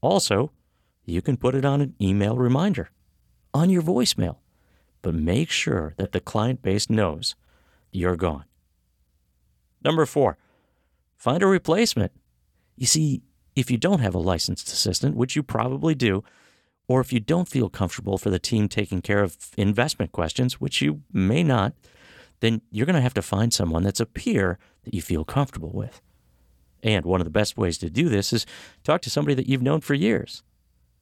Also, 0.00 0.50
you 1.04 1.22
can 1.22 1.36
put 1.36 1.54
it 1.54 1.64
on 1.64 1.80
an 1.80 1.94
email 2.00 2.36
reminder 2.36 2.90
on 3.54 3.70
your 3.70 3.82
voicemail, 3.82 4.38
but 5.06 5.14
make 5.14 5.50
sure 5.50 5.94
that 5.98 6.10
the 6.10 6.18
client 6.18 6.62
base 6.62 6.90
knows 6.90 7.36
you're 7.92 8.16
gone. 8.16 8.44
Number 9.84 10.04
four, 10.04 10.36
find 11.16 11.44
a 11.44 11.46
replacement. 11.46 12.10
You 12.74 12.86
see, 12.86 13.22
if 13.54 13.70
you 13.70 13.78
don't 13.78 14.00
have 14.00 14.16
a 14.16 14.18
licensed 14.18 14.66
assistant, 14.66 15.14
which 15.14 15.36
you 15.36 15.44
probably 15.44 15.94
do, 15.94 16.24
or 16.88 17.00
if 17.00 17.12
you 17.12 17.20
don't 17.20 17.48
feel 17.48 17.68
comfortable 17.68 18.18
for 18.18 18.30
the 18.30 18.40
team 18.40 18.68
taking 18.68 19.00
care 19.00 19.22
of 19.22 19.36
investment 19.56 20.10
questions, 20.10 20.60
which 20.60 20.82
you 20.82 21.02
may 21.12 21.44
not, 21.44 21.72
then 22.40 22.62
you're 22.72 22.84
going 22.84 22.96
to 22.96 23.00
have 23.00 23.14
to 23.14 23.22
find 23.22 23.54
someone 23.54 23.84
that's 23.84 24.00
a 24.00 24.06
peer 24.06 24.58
that 24.82 24.92
you 24.92 25.00
feel 25.00 25.24
comfortable 25.24 25.70
with. 25.70 26.00
And 26.82 27.04
one 27.04 27.20
of 27.20 27.26
the 27.26 27.30
best 27.30 27.56
ways 27.56 27.78
to 27.78 27.88
do 27.88 28.08
this 28.08 28.32
is 28.32 28.44
talk 28.82 29.02
to 29.02 29.10
somebody 29.10 29.36
that 29.36 29.48
you've 29.48 29.62
known 29.62 29.82
for 29.82 29.94
years, 29.94 30.42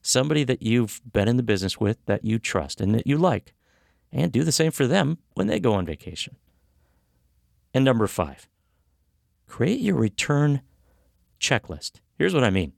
somebody 0.03 0.45
that 0.45 0.61
you've 0.61 1.01
been 1.11 1.27
in 1.27 1.39
the 1.39 1.43
business 1.43 1.81
with 1.81 2.05
that 2.05 2.23
you 2.23 2.39
trust 2.39 2.83
and 2.83 2.95
that 2.95 3.07
you 3.07 3.17
like, 3.17 3.55
and 4.15 4.31
do 4.33 4.45
the 4.45 4.53
same 4.53 4.71
for 4.71 4.87
them 4.87 5.19
when 5.35 5.49
they 5.49 5.59
go 5.59 5.75
on 5.75 5.85
vacation. 5.85 6.37
And 7.75 7.85
number 7.85 8.07
five, 8.07 8.49
create 9.49 9.81
your 9.81 9.97
return 9.97 10.63
checklist. 11.41 12.01
Here's 12.17 12.33
what 12.33 12.45
I 12.45 12.51
mean 12.51 12.73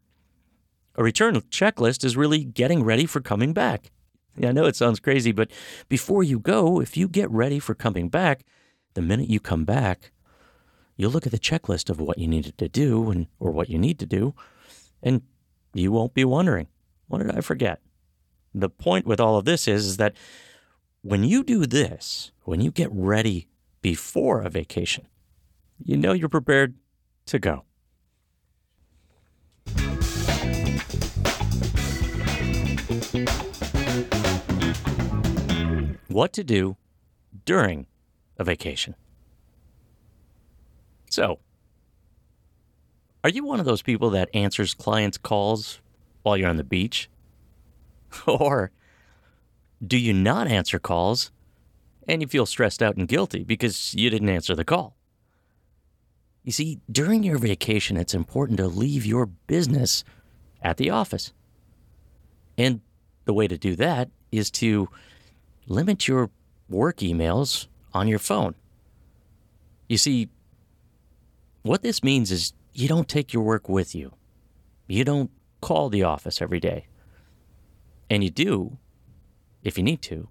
a 0.97 1.03
return 1.03 1.35
checklist 1.43 2.05
is 2.05 2.17
really 2.17 2.43
getting 2.43 2.83
ready 2.83 3.05
for 3.05 3.21
coming 3.21 3.53
back. 3.53 3.91
Yeah, 4.39 4.49
I 4.49 4.53
know 4.53 4.65
it 4.65 4.77
sounds 4.77 4.99
crazy, 4.99 5.31
but 5.31 5.51
before 5.89 6.23
you 6.23 6.39
go, 6.39 6.81
if 6.81 6.97
you 6.97 7.07
get 7.07 7.31
ready 7.31 7.59
for 7.59 7.75
coming 7.75 8.09
back, 8.09 8.45
the 8.95 9.03
minute 9.03 9.29
you 9.29 9.41
come 9.41 9.65
back, 9.65 10.11
you'll 10.97 11.11
look 11.11 11.27
at 11.27 11.33
the 11.33 11.39
checklist 11.39 11.91
of 11.91 12.01
what 12.01 12.19
you 12.19 12.27
needed 12.27 12.57
to 12.59 12.69
do 12.69 13.11
and 13.11 13.27
or 13.39 13.51
what 13.51 13.69
you 13.69 13.79
need 13.79 13.99
to 13.99 14.07
do, 14.07 14.35
and 15.03 15.23
you 15.75 15.93
won't 15.93 16.15
be 16.15 16.25
wondering, 16.25 16.69
what 17.09 17.19
did 17.19 17.37
I 17.37 17.43
forget? 17.43 17.81
The 18.55 18.71
point 18.71 19.07
with 19.07 19.21
all 19.21 19.37
of 19.37 19.45
this 19.45 19.69
is, 19.69 19.87
is 19.87 19.97
that 19.99 20.15
when 21.07 21.23
you 21.23 21.45
do 21.45 21.67
this, 21.67 22.33
when 22.43 22.61
you 22.61 22.73
get 22.73 22.89
ready 22.91 23.47
before 23.81 24.41
a 24.43 24.51
vacation, 24.51 25.07
you 25.79 25.97
know 25.97 26.13
you're 26.13 26.29
prepared 26.29 26.75
to 27.27 27.39
go. 27.39 27.63
What 36.09 36.33
to 36.33 36.43
do 36.43 36.77
during 37.45 37.87
a 38.37 38.43
vacation. 38.43 38.97
So, 41.09 41.39
are 43.23 43.31
you 43.31 43.45
one 43.45 43.61
of 43.61 43.67
those 43.67 43.83
people 43.83 44.11
that 44.11 44.29
answers 44.35 44.75
clients' 44.75 45.19
calls 45.19 45.79
while 46.25 46.37
you're 46.37 46.49
on 46.49 46.57
the 46.57 46.65
beach? 46.65 47.09
Or 48.27 48.73
do 49.85 49.99
you 49.99 50.13
not 50.13 50.47
answer 50.49 50.79
calls 50.79 51.31
and 52.09 52.23
you 52.23 52.29
feel 52.29 52.47
stressed 52.47 52.83
out 52.83 52.97
and 52.97 53.09
guilty 53.09 53.45
because 53.45 53.95
you 53.95 54.11
didn't 54.11 54.29
answer 54.29 54.55
the 54.55 54.65
call? 54.65 54.97
You 56.45 56.53
see, 56.53 56.81
during 56.91 57.25
your 57.25 57.39
vacation, 57.39 57.97
it's 57.97 58.15
important 58.15 58.59
to 58.59 58.69
leave 58.69 59.05
your 59.05 59.27
business 59.27 60.05
at 60.63 60.77
the 60.77 60.91
office. 60.91 61.33
And 62.57 62.81
the 63.25 63.33
way 63.33 63.49
to 63.49 63.59
do 63.59 63.75
that 63.77 64.11
is 64.31 64.51
to 64.53 64.89
limit 65.67 66.07
your 66.07 66.31
work 66.69 66.99
emails 66.99 67.67
on 67.93 68.07
your 68.07 68.19
phone. 68.19 68.55
You 69.89 69.99
see, 69.99 70.29
what 71.63 71.83
this 71.83 72.05
means 72.05 72.31
is 72.31 72.53
you 72.73 72.89
don't 72.89 73.09
take 73.09 73.33
your 73.33 73.43
work 73.43 73.69
with 73.69 73.95
you. 73.95 74.13
You 74.87 75.05
don't 75.05 75.31
call 75.61 75.89
the 75.89 76.05
office 76.05 76.41
every 76.41 76.61
day. 76.61 76.87
And 78.09 78.23
you 78.23 78.31
do, 78.31 78.79
if 79.67 79.77
you 79.77 79.85
need 79.85 80.03
to, 80.03 80.29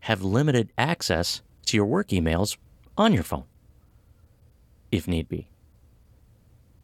have 0.00 0.22
limited 0.22 0.72
access 0.78 1.42
to 1.66 1.76
your 1.76 1.86
work 1.86 2.08
emails 2.08 2.56
on 2.96 3.12
your 3.12 3.22
phone, 3.22 3.44
if 4.92 5.08
need 5.08 5.28
be. 5.28 5.48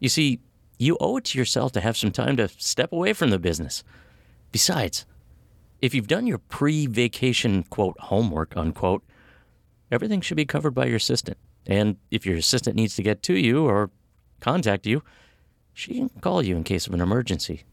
You 0.00 0.08
see, 0.08 0.40
you 0.78 0.96
owe 1.00 1.18
it 1.18 1.24
to 1.26 1.38
yourself 1.38 1.72
to 1.72 1.80
have 1.80 1.96
some 1.96 2.10
time 2.10 2.36
to 2.36 2.48
step 2.48 2.92
away 2.92 3.12
from 3.12 3.30
the 3.30 3.38
business 3.38 3.84
Besides, 4.54 5.04
if 5.82 5.96
you've 5.96 6.06
done 6.06 6.28
your 6.28 6.38
pre 6.38 6.86
vacation, 6.86 7.64
quote, 7.64 7.98
homework, 7.98 8.56
unquote, 8.56 9.02
everything 9.90 10.20
should 10.20 10.36
be 10.36 10.44
covered 10.44 10.76
by 10.76 10.86
your 10.86 10.94
assistant. 10.94 11.38
And 11.66 11.96
if 12.12 12.24
your 12.24 12.36
assistant 12.36 12.76
needs 12.76 12.94
to 12.94 13.02
get 13.02 13.20
to 13.24 13.34
you 13.34 13.66
or 13.66 13.90
contact 14.38 14.86
you, 14.86 15.02
she 15.72 15.94
can 15.94 16.08
call 16.08 16.40
you 16.40 16.56
in 16.56 16.62
case 16.62 16.86
of 16.86 16.94
an 16.94 17.00
emergency. 17.00 17.64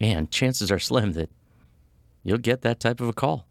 And 0.00 0.30
chances 0.30 0.72
are 0.72 0.78
slim 0.78 1.12
that 1.12 1.28
you'll 2.22 2.38
get 2.38 2.62
that 2.62 2.80
type 2.80 3.00
of 3.00 3.08
a 3.08 3.12
call. 3.12 3.46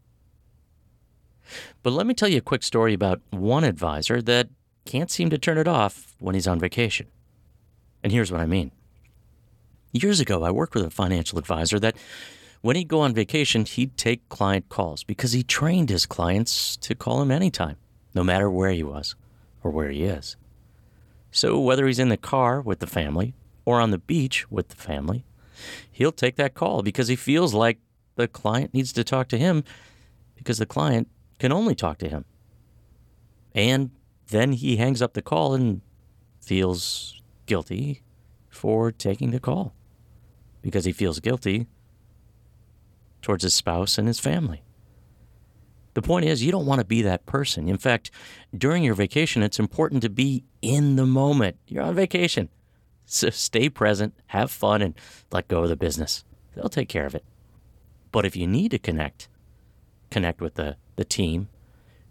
But 1.84 1.94
let 1.94 2.06
me 2.06 2.14
tell 2.14 2.28
you 2.28 2.38
a 2.38 2.42
quick 2.42 2.64
story 2.64 2.94
about 2.94 3.22
one 3.30 3.64
advisor 3.64 4.22
that 4.24 4.50
can't 4.86 5.12
seem 5.12 5.30
to 5.30 5.38
turn 5.38 5.58
it 5.58 5.68
off 5.68 6.16
when 6.20 6.36
he's 6.36 6.48
on 6.48 6.60
vacation. 6.60 7.08
And 8.04 8.12
here's 8.12 8.32
what 8.32 8.42
I 8.42 8.46
mean. 8.46 8.72
Years 9.92 10.20
ago, 10.20 10.44
I 10.44 10.52
worked 10.52 10.76
with 10.76 10.86
a 10.86 10.90
financial 10.90 11.40
advisor 11.40 11.80
that 11.80 11.96
when 12.62 12.76
he'd 12.76 12.88
go 12.88 13.02
on 13.02 13.14
vacation, 13.14 13.66
he'd 13.66 13.98
take 13.98 14.28
client 14.30 14.70
calls 14.70 15.04
because 15.04 15.32
he 15.32 15.44
trained 15.44 15.90
his 15.90 16.06
clients 16.06 16.76
to 16.78 16.96
call 16.96 17.22
him 17.22 17.32
anytime, 17.32 17.78
no 18.14 18.24
matter 18.24 18.50
where 18.50 18.72
he 18.72 18.84
was 18.84 19.16
or 19.64 19.72
where 19.72 19.90
he 19.90 20.04
is. 20.04 20.36
So, 21.32 21.60
whether 21.60 21.86
he's 21.88 22.00
in 22.00 22.10
the 22.10 22.18
car 22.18 22.62
with 22.62 22.80
the 22.80 22.88
family 22.88 23.34
or 23.66 23.80
on 23.80 23.92
the 23.92 23.98
beach 23.98 24.50
with 24.50 24.70
the 24.70 24.76
family, 24.76 25.24
he'll 25.92 26.12
take 26.12 26.36
that 26.38 26.54
call 26.54 26.82
because 26.82 27.08
he 27.08 27.16
feels 27.16 27.54
like 27.54 27.80
the 28.18 28.28
client 28.28 28.74
needs 28.74 28.92
to 28.94 29.04
talk 29.04 29.30
to 29.30 29.38
him 29.38 29.64
because 30.36 30.58
the 30.58 30.66
client 30.66 31.08
can 31.40 31.52
only 31.52 31.76
talk 31.76 31.98
to 32.00 32.10
him. 32.10 32.26
And 33.56 33.92
then 34.28 34.52
he 34.54 34.76
hangs 34.76 35.02
up 35.02 35.14
the 35.14 35.22
call 35.22 35.54
and 35.54 35.82
feels 36.42 37.22
guilty 37.46 38.04
for 38.50 38.92
taking 38.92 39.32
the 39.32 39.40
call 39.40 39.74
because 40.62 40.86
he 40.86 40.92
feels 40.92 41.20
guilty 41.20 41.68
towards 43.22 43.44
his 43.44 43.54
spouse 43.54 43.98
and 43.98 44.08
his 44.08 44.20
family. 44.20 44.64
The 45.94 46.02
point 46.02 46.26
is, 46.26 46.44
you 46.44 46.52
don't 46.52 46.66
want 46.66 46.80
to 46.80 46.86
be 46.86 47.02
that 47.02 47.26
person. 47.26 47.68
In 47.68 47.78
fact, 47.78 48.12
during 48.56 48.84
your 48.84 48.94
vacation, 48.94 49.42
it's 49.42 49.60
important 49.60 50.04
to 50.04 50.10
be 50.10 50.44
in 50.62 50.96
the 50.96 51.06
moment. 51.06 51.58
You're 51.68 51.84
on 51.84 51.96
vacation. 51.96 52.50
So 53.06 53.30
stay 53.32 53.70
present, 53.70 54.14
have 54.28 54.52
fun, 54.52 54.82
and 54.82 54.94
let 55.32 55.48
go 55.48 55.64
of 55.64 55.70
the 55.70 55.76
business. 55.76 56.24
They'll 56.56 56.70
take 56.70 56.90
care 56.90 57.06
of 57.06 57.16
it. 57.16 57.24
But 58.12 58.26
if 58.26 58.36
you 58.36 58.48
need 58.48 58.72
to 58.72 58.80
connect, 58.80 59.28
connect 60.10 60.42
with 60.42 60.56
the, 60.56 60.78
the 60.96 61.06
team, 61.06 61.50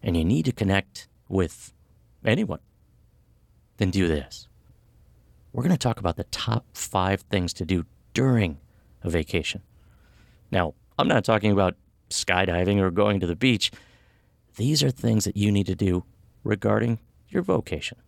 and 0.03 0.17
you 0.17 0.25
need 0.25 0.45
to 0.45 0.53
connect 0.53 1.09
with 1.29 1.73
anyone, 2.25 2.61
then 3.79 3.91
do 3.91 4.07
this. 4.09 4.49
We're 5.53 5.63
going 5.63 5.73
to 5.73 5.79
talk 5.79 5.99
about 5.99 6.17
the 6.17 6.25
top 6.25 6.67
five 6.75 7.23
things 7.23 7.53
to 7.55 7.65
do 7.65 7.87
during 8.13 8.59
a 9.03 9.11
vacation. 9.11 9.63
Now, 10.51 10.75
I'm 10.99 11.09
not 11.09 11.25
talking 11.25 11.51
about 11.51 11.77
skydiving 12.11 12.79
or 12.79 12.91
going 12.91 13.21
to 13.21 13.27
the 13.27 13.37
beach. 13.37 13.71
These 14.57 14.83
are 14.83 14.91
things 14.91 15.25
that 15.25 15.37
you 15.37 15.51
need 15.51 15.67
to 15.67 15.75
do 15.75 16.05
regarding 16.45 16.99
your 17.29 17.43
vocation. 17.43 17.99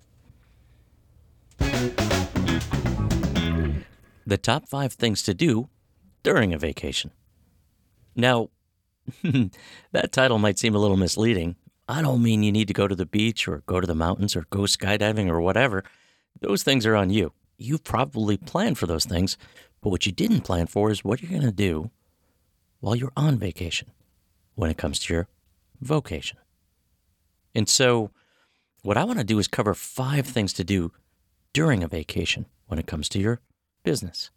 The 4.26 4.38
top 4.40 4.68
five 4.68 4.92
things 4.92 5.22
to 5.22 5.34
do 5.34 5.68
during 6.22 6.52
a 6.52 6.58
vacation. 6.58 7.10
Now, 8.18 8.50
that 9.92 10.12
title 10.12 10.38
might 10.38 10.58
seem 10.58 10.74
a 10.74 10.78
little 10.78 10.96
misleading. 10.96 11.54
I 11.88 12.02
don't 12.02 12.22
mean 12.22 12.42
you 12.42 12.52
need 12.52 12.68
to 12.68 12.74
go 12.74 12.88
to 12.88 12.96
the 12.96 13.06
beach 13.06 13.46
or 13.46 13.62
go 13.64 13.80
to 13.80 13.86
the 13.86 13.94
mountains 13.94 14.36
or 14.36 14.44
go 14.50 14.62
skydiving 14.62 15.28
or 15.30 15.40
whatever. 15.40 15.84
Those 16.40 16.64
things 16.64 16.84
are 16.84 16.96
on 16.96 17.10
you. 17.10 17.32
You've 17.56 17.84
probably 17.84 18.36
planned 18.36 18.76
for 18.76 18.86
those 18.86 19.04
things, 19.04 19.38
But 19.80 19.90
what 19.90 20.04
you 20.04 20.12
didn't 20.12 20.42
plan 20.42 20.66
for 20.66 20.90
is 20.90 21.04
what 21.04 21.22
you're 21.22 21.30
going 21.30 21.42
to 21.42 21.52
do 21.52 21.90
while 22.80 22.96
you're 22.96 23.12
on 23.16 23.38
vacation 23.38 23.92
when 24.56 24.70
it 24.70 24.76
comes 24.76 24.98
to 24.98 25.14
your 25.14 25.28
vocation. 25.80 26.38
And 27.54 27.68
so, 27.68 28.10
what 28.82 28.96
I 28.96 29.04
want 29.04 29.18
to 29.18 29.24
do 29.24 29.38
is 29.38 29.46
cover 29.48 29.74
five 29.74 30.26
things 30.26 30.52
to 30.54 30.64
do 30.64 30.92
during 31.52 31.82
a 31.82 31.88
vacation 31.88 32.46
when 32.66 32.78
it 32.78 32.86
comes 32.86 33.08
to 33.10 33.20
your 33.20 33.40
business. 33.84 34.30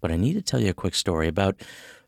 But 0.00 0.12
I 0.12 0.16
need 0.16 0.34
to 0.34 0.42
tell 0.42 0.60
you 0.60 0.70
a 0.70 0.74
quick 0.74 0.94
story 0.94 1.26
about 1.26 1.60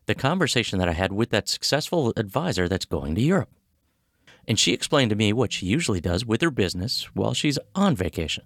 the 0.05 0.15
conversation 0.15 0.79
that 0.79 0.89
I 0.89 0.93
had 0.93 1.11
with 1.11 1.29
that 1.29 1.47
successful 1.47 2.13
advisor 2.17 2.67
that's 2.67 2.85
going 2.85 3.15
to 3.15 3.21
Europe. 3.21 3.49
And 4.47 4.59
she 4.59 4.73
explained 4.73 5.11
to 5.11 5.15
me 5.15 5.33
what 5.33 5.53
she 5.53 5.65
usually 5.65 6.01
does 6.01 6.25
with 6.25 6.41
her 6.41 6.51
business 6.51 7.03
while 7.13 7.33
she's 7.33 7.59
on 7.75 7.95
vacation. 7.95 8.43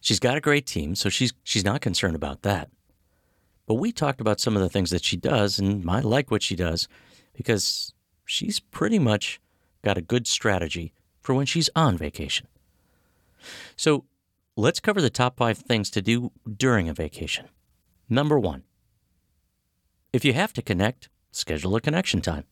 She's 0.00 0.20
got 0.20 0.36
a 0.36 0.40
great 0.40 0.66
team, 0.66 0.94
so 0.94 1.08
she's 1.08 1.32
she's 1.42 1.64
not 1.64 1.80
concerned 1.80 2.14
about 2.14 2.42
that. 2.42 2.70
But 3.66 3.74
we 3.74 3.90
talked 3.90 4.20
about 4.20 4.40
some 4.40 4.54
of 4.54 4.62
the 4.62 4.68
things 4.68 4.90
that 4.90 5.04
she 5.04 5.16
does, 5.16 5.58
and 5.58 5.88
I 5.90 6.00
like 6.00 6.30
what 6.30 6.42
she 6.42 6.54
does 6.54 6.88
because 7.32 7.94
she's 8.24 8.60
pretty 8.60 8.98
much 8.98 9.40
got 9.82 9.98
a 9.98 10.02
good 10.02 10.26
strategy 10.26 10.92
for 11.20 11.34
when 11.34 11.46
she's 11.46 11.70
on 11.74 11.96
vacation. 11.96 12.46
So 13.76 14.04
let's 14.56 14.80
cover 14.80 15.00
the 15.00 15.10
top 15.10 15.36
five 15.38 15.58
things 15.58 15.90
to 15.90 16.02
do 16.02 16.32
during 16.56 16.88
a 16.88 16.94
vacation. 16.94 17.48
Number 18.08 18.38
one, 18.38 18.64
if 20.14 20.24
you 20.24 20.32
have 20.32 20.52
to 20.52 20.62
connect, 20.62 21.08
schedule 21.32 21.74
a 21.74 21.80
connection 21.80 22.20
time. 22.20 22.44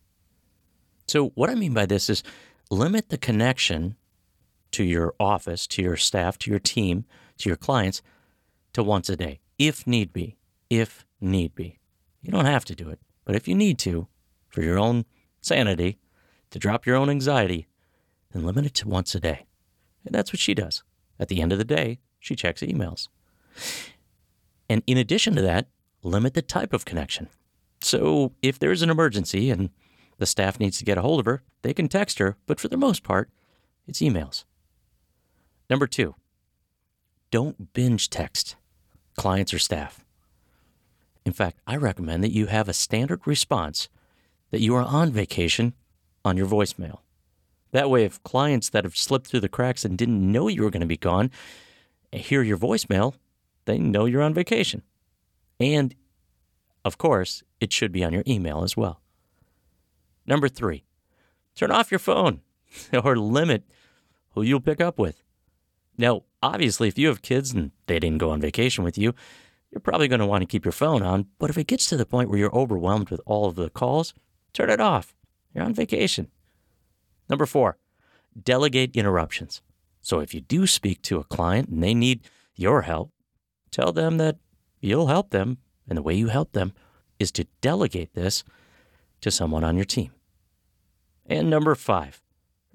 So, 1.06 1.28
what 1.36 1.48
I 1.48 1.54
mean 1.54 1.72
by 1.72 1.86
this 1.86 2.10
is 2.10 2.24
limit 2.70 3.08
the 3.08 3.16
connection 3.16 3.96
to 4.72 4.82
your 4.82 5.14
office, 5.20 5.68
to 5.68 5.82
your 5.82 5.96
staff, 5.96 6.36
to 6.38 6.50
your 6.50 6.58
team, 6.58 7.04
to 7.38 7.48
your 7.48 7.56
clients 7.56 8.02
to 8.72 8.82
once 8.82 9.08
a 9.08 9.16
day, 9.16 9.38
if 9.58 9.86
need 9.86 10.12
be. 10.12 10.36
If 10.70 11.06
need 11.20 11.54
be. 11.54 11.78
You 12.20 12.32
don't 12.32 12.46
have 12.46 12.64
to 12.64 12.74
do 12.74 12.88
it, 12.88 12.98
but 13.24 13.36
if 13.36 13.46
you 13.46 13.54
need 13.54 13.78
to, 13.80 14.08
for 14.48 14.62
your 14.62 14.78
own 14.78 15.04
sanity, 15.40 15.98
to 16.50 16.58
drop 16.58 16.84
your 16.84 16.96
own 16.96 17.08
anxiety, 17.08 17.68
then 18.32 18.44
limit 18.44 18.66
it 18.66 18.74
to 18.74 18.88
once 18.88 19.14
a 19.14 19.20
day. 19.20 19.46
And 20.04 20.12
that's 20.12 20.32
what 20.32 20.40
she 20.40 20.52
does. 20.52 20.82
At 21.20 21.28
the 21.28 21.40
end 21.40 21.52
of 21.52 21.58
the 21.58 21.64
day, 21.64 22.00
she 22.18 22.34
checks 22.34 22.62
emails. 22.62 23.06
And 24.68 24.82
in 24.88 24.98
addition 24.98 25.36
to 25.36 25.42
that, 25.42 25.68
limit 26.02 26.34
the 26.34 26.42
type 26.42 26.72
of 26.72 26.84
connection. 26.84 27.28
So 27.82 28.32
if 28.42 28.58
there's 28.58 28.82
an 28.82 28.90
emergency 28.90 29.50
and 29.50 29.70
the 30.18 30.26
staff 30.26 30.60
needs 30.60 30.78
to 30.78 30.84
get 30.84 30.98
a 30.98 31.02
hold 31.02 31.20
of 31.20 31.26
her, 31.26 31.42
they 31.62 31.74
can 31.74 31.88
text 31.88 32.18
her, 32.18 32.36
but 32.46 32.60
for 32.60 32.68
the 32.68 32.76
most 32.76 33.02
part, 33.02 33.30
it's 33.86 34.00
emails. 34.00 34.44
Number 35.68 35.86
two, 35.86 36.14
don't 37.30 37.72
binge 37.72 38.10
text 38.10 38.56
clients 39.16 39.52
or 39.52 39.58
staff. 39.58 40.04
In 41.24 41.32
fact, 41.32 41.58
I 41.66 41.76
recommend 41.76 42.22
that 42.24 42.32
you 42.32 42.46
have 42.46 42.68
a 42.68 42.72
standard 42.72 43.26
response 43.26 43.88
that 44.50 44.60
you 44.60 44.74
are 44.74 44.82
on 44.82 45.10
vacation 45.10 45.74
on 46.24 46.36
your 46.36 46.46
voicemail. 46.46 46.98
That 47.70 47.90
way, 47.90 48.04
if 48.04 48.22
clients 48.22 48.68
that 48.70 48.84
have 48.84 48.96
slipped 48.96 49.26
through 49.26 49.40
the 49.40 49.48
cracks 49.48 49.84
and 49.84 49.96
didn't 49.96 50.30
know 50.30 50.48
you 50.48 50.62
were 50.62 50.70
going 50.70 50.80
to 50.80 50.86
be 50.86 50.96
gone 50.96 51.30
hear 52.12 52.42
your 52.42 52.58
voicemail, 52.58 53.14
they 53.64 53.78
know 53.78 54.04
you're 54.04 54.22
on 54.22 54.34
vacation. 54.34 54.82
And 55.58 55.94
of 56.84 56.98
course, 56.98 57.42
it 57.60 57.72
should 57.72 57.92
be 57.92 58.04
on 58.04 58.12
your 58.12 58.24
email 58.26 58.62
as 58.62 58.76
well. 58.76 59.00
Number 60.26 60.48
three, 60.48 60.84
turn 61.54 61.70
off 61.70 61.90
your 61.90 61.98
phone 61.98 62.40
or 63.04 63.16
limit 63.16 63.64
who 64.30 64.42
you'll 64.42 64.60
pick 64.60 64.80
up 64.80 64.98
with. 64.98 65.22
Now, 65.98 66.22
obviously, 66.42 66.88
if 66.88 66.98
you 66.98 67.08
have 67.08 67.22
kids 67.22 67.52
and 67.52 67.70
they 67.86 67.98
didn't 67.98 68.18
go 68.18 68.30
on 68.30 68.40
vacation 68.40 68.82
with 68.82 68.96
you, 68.96 69.14
you're 69.70 69.80
probably 69.80 70.08
going 70.08 70.20
to 70.20 70.26
want 70.26 70.42
to 70.42 70.46
keep 70.46 70.64
your 70.64 70.72
phone 70.72 71.02
on. 71.02 71.26
But 71.38 71.50
if 71.50 71.58
it 71.58 71.66
gets 71.66 71.88
to 71.88 71.96
the 71.96 72.06
point 72.06 72.28
where 72.28 72.38
you're 72.38 72.54
overwhelmed 72.54 73.10
with 73.10 73.20
all 73.26 73.46
of 73.46 73.56
the 73.56 73.70
calls, 73.70 74.14
turn 74.52 74.70
it 74.70 74.80
off. 74.80 75.14
You're 75.54 75.64
on 75.64 75.74
vacation. 75.74 76.28
Number 77.28 77.46
four, 77.46 77.78
delegate 78.40 78.96
interruptions. 78.96 79.62
So 80.00 80.20
if 80.20 80.34
you 80.34 80.40
do 80.40 80.66
speak 80.66 81.02
to 81.02 81.18
a 81.18 81.24
client 81.24 81.68
and 81.68 81.82
they 81.82 81.94
need 81.94 82.28
your 82.54 82.82
help, 82.82 83.12
tell 83.70 83.92
them 83.92 84.18
that 84.18 84.36
you'll 84.80 85.06
help 85.06 85.30
them 85.30 85.58
and 85.88 85.96
the 85.96 86.02
way 86.02 86.14
you 86.14 86.28
help 86.28 86.52
them 86.52 86.72
is 87.18 87.30
to 87.32 87.46
delegate 87.60 88.14
this 88.14 88.44
to 89.20 89.30
someone 89.30 89.64
on 89.64 89.76
your 89.76 89.84
team. 89.84 90.10
And 91.26 91.48
number 91.48 91.74
five, 91.74 92.20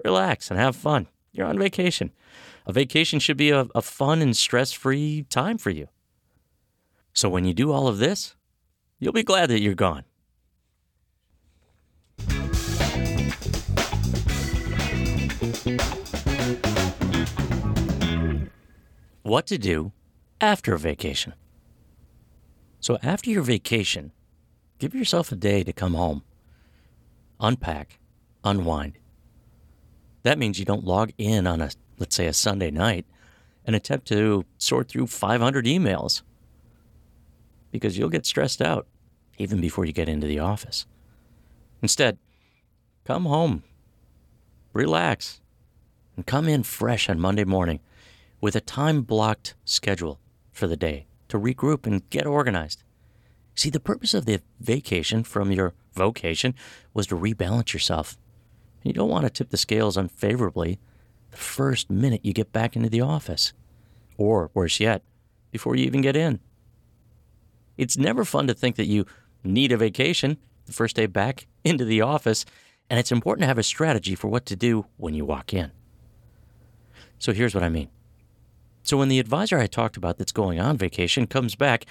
relax 0.03 0.49
and 0.49 0.59
have 0.59 0.75
fun. 0.75 1.07
You're 1.31 1.47
on 1.47 1.59
vacation. 1.59 2.11
A 2.65 2.73
vacation 2.73 3.19
should 3.19 3.37
be 3.37 3.51
a, 3.51 3.67
a 3.75 3.81
fun 3.81 4.21
and 4.21 4.35
stress 4.35 4.71
free 4.71 5.25
time 5.29 5.57
for 5.57 5.69
you. 5.69 5.87
So 7.13 7.29
when 7.29 7.45
you 7.45 7.53
do 7.53 7.71
all 7.71 7.87
of 7.87 7.97
this, 7.97 8.35
you'll 8.99 9.13
be 9.13 9.23
glad 9.23 9.49
that 9.49 9.61
you're 9.61 9.73
gone. 9.73 10.03
What 19.23 19.45
to 19.47 19.57
do 19.57 19.91
after 20.39 20.73
a 20.73 20.79
vacation. 20.79 21.33
So, 22.87 22.97
after 23.03 23.29
your 23.29 23.43
vacation, 23.43 24.13
give 24.79 24.95
yourself 24.95 25.29
a 25.33 25.35
day 25.35 25.61
to 25.61 25.73
come 25.73 25.93
home, 25.93 26.23
unpack, 27.37 27.99
unwind. 28.45 28.97
That 30.23 30.37
means 30.39 30.57
you 30.57 30.63
don't 30.63 30.85
log 30.85 31.11
in 31.17 31.47
on 31.47 31.59
a, 31.59 31.71
let's 31.99 32.15
say, 32.15 32.27
a 32.27 32.33
Sunday 32.33 32.71
night 32.71 33.05
and 33.65 33.75
attempt 33.75 34.07
to 34.07 34.45
sort 34.57 34.87
through 34.87 35.07
500 35.07 35.65
emails 35.65 36.21
because 37.71 37.97
you'll 37.97 38.07
get 38.07 38.25
stressed 38.25 38.61
out 38.61 38.87
even 39.37 39.59
before 39.59 39.83
you 39.83 39.91
get 39.91 40.07
into 40.07 40.25
the 40.25 40.39
office. 40.39 40.85
Instead, 41.81 42.17
come 43.03 43.25
home, 43.25 43.63
relax, 44.71 45.41
and 46.15 46.25
come 46.25 46.47
in 46.47 46.63
fresh 46.63 47.09
on 47.09 47.19
Monday 47.19 47.43
morning 47.43 47.81
with 48.39 48.55
a 48.55 48.61
time 48.61 49.01
blocked 49.01 49.55
schedule 49.65 50.21
for 50.53 50.67
the 50.67 50.77
day 50.77 51.07
to 51.29 51.39
regroup 51.39 51.85
and 51.85 52.09
get 52.09 52.25
organized. 52.25 52.83
See, 53.55 53.69
the 53.69 53.79
purpose 53.79 54.13
of 54.13 54.25
the 54.25 54.41
vacation 54.59 55.23
from 55.23 55.51
your 55.51 55.73
vocation 55.93 56.53
was 56.93 57.07
to 57.07 57.15
rebalance 57.15 57.73
yourself. 57.73 58.17
You 58.83 58.93
don't 58.93 59.09
want 59.09 59.25
to 59.25 59.29
tip 59.29 59.49
the 59.49 59.57
scales 59.57 59.97
unfavorably 59.97 60.79
the 61.31 61.37
first 61.37 61.89
minute 61.89 62.23
you 62.23 62.33
get 62.33 62.53
back 62.53 62.75
into 62.75 62.89
the 62.89 63.01
office, 63.01 63.53
or 64.15 64.51
worse 64.53 64.79
yet, 64.79 65.01
before 65.51 65.75
you 65.75 65.85
even 65.85 66.01
get 66.01 66.15
in. 66.15 66.39
It's 67.77 67.97
never 67.97 68.23
fun 68.23 68.47
to 68.47 68.53
think 68.53 68.75
that 68.75 68.85
you 68.85 69.05
need 69.43 69.71
a 69.71 69.77
vacation 69.77 70.37
the 70.65 70.73
first 70.73 70.95
day 70.95 71.05
back 71.05 71.47
into 71.63 71.85
the 71.85 72.01
office, 72.01 72.45
and 72.89 72.99
it's 72.99 73.11
important 73.11 73.43
to 73.43 73.47
have 73.47 73.57
a 73.57 73.63
strategy 73.63 74.15
for 74.15 74.27
what 74.27 74.45
to 74.45 74.55
do 74.55 74.85
when 74.97 75.13
you 75.13 75.25
walk 75.25 75.53
in. 75.53 75.71
So 77.19 77.33
here's 77.33 77.55
what 77.55 77.63
I 77.63 77.69
mean 77.69 77.89
so 78.87 78.95
when 78.97 79.09
the 79.09 79.19
advisor 79.19 79.59
I 79.59 79.67
talked 79.67 79.97
about 79.97 80.17
that's 80.17 80.31
going 80.31 80.61
on 80.61 80.77
vacation 80.77 81.27
comes 81.27 81.55
back, 81.55 81.85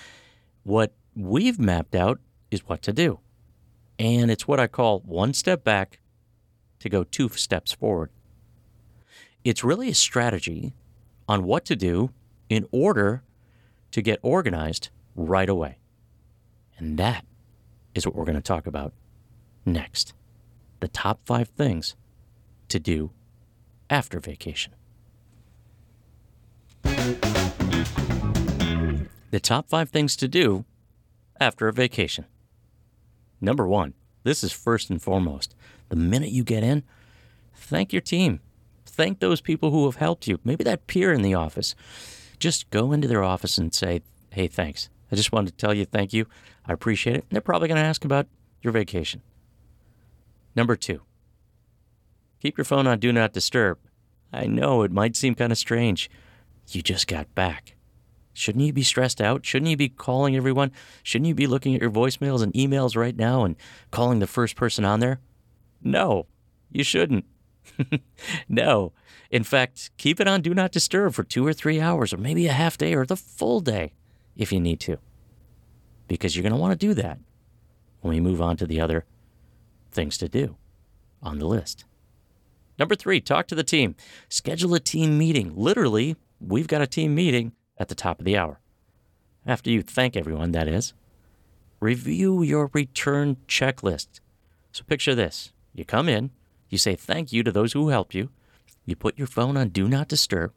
what 0.63 0.95
we've 1.15 1.59
mapped 1.59 1.95
out 1.95 2.21
is 2.51 2.67
what 2.67 2.81
to 2.83 2.93
do. 2.93 3.21
And 3.99 4.31
it's 4.31 4.49
what 4.49 4.59
I 4.59 4.67
call 4.67 5.01
one 5.01 5.35
step 5.35 5.63
back 5.63 6.01
to 6.79 6.89
go 6.89 7.05
two 7.05 7.29
steps 7.29 7.73
forward. 7.73 8.11
It's 9.45 9.63
really 9.63 9.91
a 9.91 9.95
strategy 9.95 10.75
on 11.29 11.45
what 11.45 11.67
to 11.67 11.77
do 11.77 12.11
in 12.49 12.67
order 12.73 13.23
to 13.91 14.01
get 14.01 14.19
organized 14.23 14.89
right 15.15 15.49
away. 15.51 15.79
And 16.79 16.99
that 16.99 17.27
is 17.95 18.07
what 18.07 18.15
we're 18.15 18.25
going 18.25 18.37
to 18.37 18.41
talk 18.41 18.67
about 18.67 18.95
next. 19.67 20.15
The 20.81 20.89
top 20.89 21.21
five 21.27 21.49
things 21.49 21.95
to 22.69 22.79
do 22.79 23.11
after 23.91 24.19
vacation. 24.19 24.73
The 29.37 29.41
top 29.41 29.69
five 29.69 29.91
things 29.91 30.17
to 30.17 30.29
do 30.29 30.65
after 31.39 31.69
a 31.69 31.73
vacation. 31.75 32.25
Number 33.39 33.69
one, 33.69 33.93
this 34.23 34.43
is 34.43 34.51
first 34.51 34.89
and 34.89 35.03
foremost. 35.03 35.55
The 35.91 35.97
minute 35.97 36.31
you 36.31 36.43
get 36.43 36.63
in, 36.63 36.85
thank 37.55 37.93
your 37.93 38.01
team. 38.01 38.41
Thank 38.87 39.19
those 39.19 39.43
people 39.43 39.73
who 39.73 39.85
have 39.85 39.97
helped 39.97 40.27
you. 40.27 40.41
Maybe 40.43 40.65
that 40.65 40.87
peer 40.87 41.13
in 41.13 41.21
the 41.21 41.35
office. 41.35 41.75
Just 42.39 42.71
go 42.71 42.93
into 42.93 43.09
their 43.09 43.23
office 43.23 43.59
and 43.59 43.75
say, 43.75 44.01
hey, 44.31 44.49
thanks. 44.49 44.89
I 45.13 45.17
just 45.17 45.33
wanted 45.33 45.51
to 45.51 45.57
tell 45.59 45.75
you 45.75 45.85
thank 45.85 46.15
you. 46.15 46.25
I 46.65 46.73
appreciate 46.73 47.17
it. 47.17 47.27
And 47.29 47.33
they're 47.33 47.43
probably 47.43 47.69
going 47.69 47.77
to 47.77 47.87
ask 47.87 48.07
about 48.07 48.29
your 48.63 48.73
vacation. 48.73 49.21
Number 50.55 50.77
two, 50.77 51.03
keep 52.41 52.57
your 52.57 52.65
phone 52.65 52.87
on 52.87 53.01
Do 53.01 53.13
Not 53.13 53.35
Disturb. 53.35 53.77
I 54.33 54.47
know 54.47 54.81
it 54.81 54.93
might 54.93 55.15
seem 55.15 55.35
kind 55.35 55.53
of 55.53 55.59
strange. 55.59 56.09
You 56.69 56.81
just 56.81 57.07
got 57.07 57.35
back. 57.35 57.76
Shouldn't 58.37 58.65
you 58.65 58.73
be 58.73 58.83
stressed 58.83 59.21
out? 59.21 59.47
Shouldn't 59.47 59.71
you 59.71 59.77
be 59.77 59.89
calling 59.89 60.37
everyone? 60.37 60.73
Shouldn't 61.03 61.29
you 61.29 61.35
be 61.35 61.47
looking 61.47 61.75
at 61.75 61.81
your 61.81 61.91
voicemails 61.91 62.43
and 62.43 62.53
emails 62.53 62.97
right 62.97 63.17
now 63.17 63.45
and 63.45 63.57
calling 63.91 64.19
the 64.19 64.27
first 64.27 64.57
person 64.57 64.85
on 64.85 65.01
there? 65.01 65.21
No, 65.83 66.27
you 66.71 66.85
shouldn't. 66.85 67.25
no. 68.49 68.93
In 69.31 69.43
fact, 69.43 69.91
keep 69.97 70.21
it 70.21 70.29
on 70.29 70.43
Do 70.43 70.55
Not 70.55 70.71
Disturb 70.73 71.15
for 71.15 71.25
two 71.25 71.47
or 71.47 71.53
three 71.53 71.81
hours, 71.81 72.13
or 72.13 72.19
maybe 72.19 72.47
a 72.47 72.53
half 72.53 72.77
day, 72.79 72.95
or 72.95 73.07
the 73.07 73.17
full 73.17 73.61
day 73.61 73.93
if 74.37 74.53
you 74.53 74.61
need 74.61 74.81
to. 74.81 74.99
because 76.09 76.37
you're 76.37 76.43
going 76.43 76.53
to 76.53 76.59
want 76.59 76.79
to 76.79 76.87
do 76.87 76.95
that 76.95 77.19
when 78.01 78.15
we 78.15 78.21
move 78.21 78.41
on 78.41 78.57
to 78.57 78.67
the 78.67 78.81
other 78.81 79.05
things 79.91 80.17
to 80.19 80.29
do 80.29 80.57
on 81.23 81.39
the 81.39 81.47
list. 81.47 81.85
Number 82.79 82.95
three, 82.95 83.21
talk 83.21 83.47
to 83.49 83.55
the 83.55 83.65
team. 83.65 83.97
Schedule 84.29 84.75
a 84.75 84.81
team 84.81 85.17
meeting. 85.19 85.53
Literally, 85.57 86.17
we've 86.41 86.69
got 86.69 86.83
a 86.83 86.87
team 86.87 87.15
meeting 87.15 87.53
at 87.79 87.89
the 87.89 87.95
top 87.95 88.19
of 88.19 88.25
the 88.25 88.37
hour. 88.37 88.61
After 89.47 89.71
you 89.71 89.83
thank 89.83 90.17
everyone, 90.17 90.53
that 90.53 90.69
is. 90.69 90.93
Review 91.81 92.43
your 92.43 92.71
return 92.73 93.37
checklist. 93.47 94.21
So 94.73 94.85
picture 94.85 95.15
this 95.15 95.53
you 95.75 95.85
come 95.85 96.09
in, 96.09 96.31
you 96.69 96.79
say 96.79 96.97
thank 96.97 97.33
you 97.33 97.43
to 97.43 97.53
those 97.53 97.73
who 97.73 97.91
help 97.91 98.15
you, 98.15 98.31
you 98.85 98.97
put 98.97 99.19
your 99.19 99.27
phone 99.27 99.57
on 99.57 99.69
Do 99.69 99.89
Not 99.89 100.09
Disturb, 100.09 100.53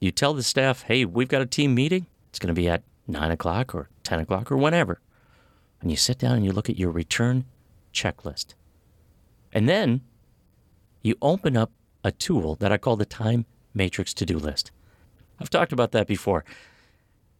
you 0.00 0.10
tell 0.10 0.34
the 0.34 0.42
staff, 0.42 0.82
hey, 0.82 1.04
we've 1.04 1.28
got 1.28 1.42
a 1.42 1.46
team 1.46 1.74
meeting. 1.74 2.06
It's 2.28 2.38
going 2.38 2.54
to 2.54 2.60
be 2.60 2.68
at 2.68 2.82
9 3.06 3.30
o'clock 3.30 3.74
or 3.74 3.88
10 4.04 4.20
o'clock 4.20 4.52
or 4.52 4.56
whenever. 4.56 5.00
And 5.80 5.90
you 5.90 5.96
sit 5.96 6.18
down 6.18 6.36
and 6.36 6.44
you 6.44 6.52
look 6.52 6.70
at 6.70 6.78
your 6.78 6.90
return 6.90 7.44
checklist. 7.92 8.54
And 9.52 9.68
then 9.68 10.02
you 11.02 11.16
open 11.20 11.56
up 11.56 11.72
a 12.04 12.12
tool 12.12 12.54
that 12.56 12.70
I 12.70 12.78
call 12.78 12.96
the 12.96 13.04
Time 13.04 13.44
Matrix 13.74 14.14
to 14.14 14.26
do 14.26 14.38
list. 14.38 14.70
I've 15.40 15.50
talked 15.50 15.72
about 15.72 15.92
that 15.92 16.06
before. 16.06 16.44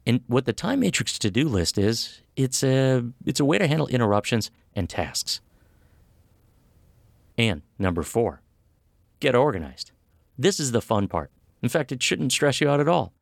And 0.06 0.22
what 0.26 0.46
the 0.46 0.52
Time 0.52 0.80
Matrix 0.80 1.18
to 1.18 1.30
do 1.30 1.48
list 1.48 1.76
is, 1.76 2.22
it's 2.36 2.62
a, 2.62 3.04
it's 3.26 3.40
a 3.40 3.44
way 3.44 3.58
to 3.58 3.66
handle 3.66 3.88
interruptions 3.88 4.50
and 4.74 4.88
tasks. 4.88 5.40
And 7.36 7.62
number 7.78 8.02
four, 8.02 8.42
get 9.20 9.34
organized. 9.34 9.92
This 10.38 10.58
is 10.58 10.72
the 10.72 10.80
fun 10.80 11.08
part. 11.08 11.30
In 11.62 11.68
fact, 11.68 11.92
it 11.92 12.02
shouldn't 12.02 12.32
stress 12.32 12.60
you 12.60 12.68
out 12.68 12.80
at 12.80 12.88
all. 12.88 13.12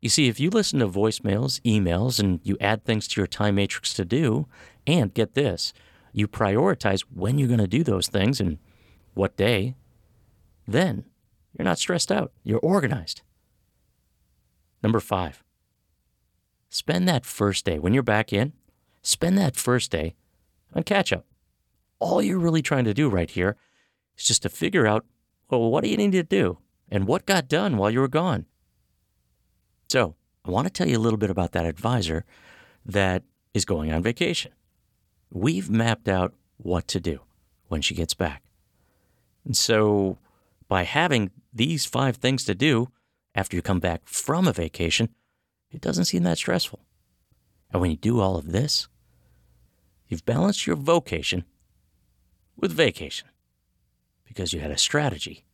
You 0.00 0.08
see, 0.08 0.28
if 0.28 0.40
you 0.40 0.48
listen 0.48 0.78
to 0.78 0.88
voicemails, 0.88 1.60
emails, 1.60 2.18
and 2.18 2.40
you 2.42 2.56
add 2.60 2.84
things 2.84 3.06
to 3.08 3.20
your 3.20 3.26
time 3.26 3.56
matrix 3.56 3.92
to 3.94 4.04
do, 4.04 4.46
and 4.86 5.12
get 5.12 5.34
this, 5.34 5.72
you 6.12 6.26
prioritize 6.26 7.02
when 7.14 7.38
you're 7.38 7.48
going 7.48 7.58
to 7.60 7.66
do 7.66 7.84
those 7.84 8.08
things 8.08 8.40
and 8.40 8.58
what 9.14 9.36
day, 9.36 9.76
then 10.66 11.04
you're 11.56 11.64
not 11.64 11.78
stressed 11.78 12.10
out. 12.10 12.32
You're 12.44 12.60
organized. 12.60 13.22
Number 14.82 15.00
five, 15.00 15.42
spend 16.68 17.08
that 17.08 17.26
first 17.26 17.64
day 17.64 17.78
when 17.78 17.92
you're 17.92 18.02
back 18.02 18.32
in, 18.32 18.52
spend 19.02 19.36
that 19.38 19.56
first 19.56 19.90
day 19.90 20.14
on 20.74 20.82
catch 20.82 21.12
up. 21.12 21.26
All 21.98 22.22
you're 22.22 22.38
really 22.38 22.62
trying 22.62 22.84
to 22.84 22.94
do 22.94 23.08
right 23.08 23.30
here 23.30 23.56
is 24.16 24.24
just 24.24 24.42
to 24.42 24.48
figure 24.48 24.86
out, 24.86 25.04
well, 25.50 25.70
what 25.70 25.84
do 25.84 25.90
you 25.90 25.96
need 25.96 26.12
to 26.12 26.22
do 26.22 26.58
and 26.88 27.06
what 27.06 27.26
got 27.26 27.48
done 27.48 27.76
while 27.76 27.90
you 27.90 28.00
were 28.00 28.08
gone? 28.08 28.46
So, 29.88 30.14
I 30.44 30.50
want 30.50 30.66
to 30.66 30.72
tell 30.72 30.88
you 30.88 30.96
a 30.96 31.00
little 31.00 31.18
bit 31.18 31.30
about 31.30 31.52
that 31.52 31.66
advisor 31.66 32.24
that 32.86 33.24
is 33.52 33.64
going 33.64 33.92
on 33.92 34.02
vacation. 34.02 34.52
We've 35.30 35.68
mapped 35.68 36.08
out 36.08 36.34
what 36.56 36.88
to 36.88 37.00
do 37.00 37.20
when 37.68 37.82
she 37.82 37.94
gets 37.94 38.14
back. 38.14 38.42
And 39.44 39.56
so, 39.56 40.18
by 40.68 40.84
having 40.84 41.30
these 41.52 41.84
five 41.84 42.16
things 42.16 42.44
to 42.44 42.54
do 42.54 42.90
after 43.40 43.56
you 43.56 43.62
come 43.62 43.80
back 43.80 44.02
from 44.04 44.46
a 44.46 44.52
vacation, 44.52 45.08
it 45.70 45.80
doesn't 45.80 46.04
seem 46.04 46.24
that 46.24 46.36
stressful. 46.36 46.84
And 47.72 47.80
when 47.80 47.90
you 47.90 47.96
do 47.96 48.20
all 48.20 48.36
of 48.36 48.52
this, 48.52 48.86
you've 50.08 50.26
balanced 50.26 50.66
your 50.66 50.76
vocation 50.76 51.46
with 52.54 52.70
vacation 52.70 53.28
because 54.26 54.52
you 54.52 54.60
had 54.60 54.70
a 54.70 54.76
strategy 54.76 55.46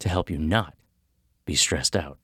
to 0.00 0.08
help 0.08 0.30
you 0.30 0.36
not 0.36 0.74
be 1.44 1.54
stressed 1.54 1.94
out. 1.94 2.18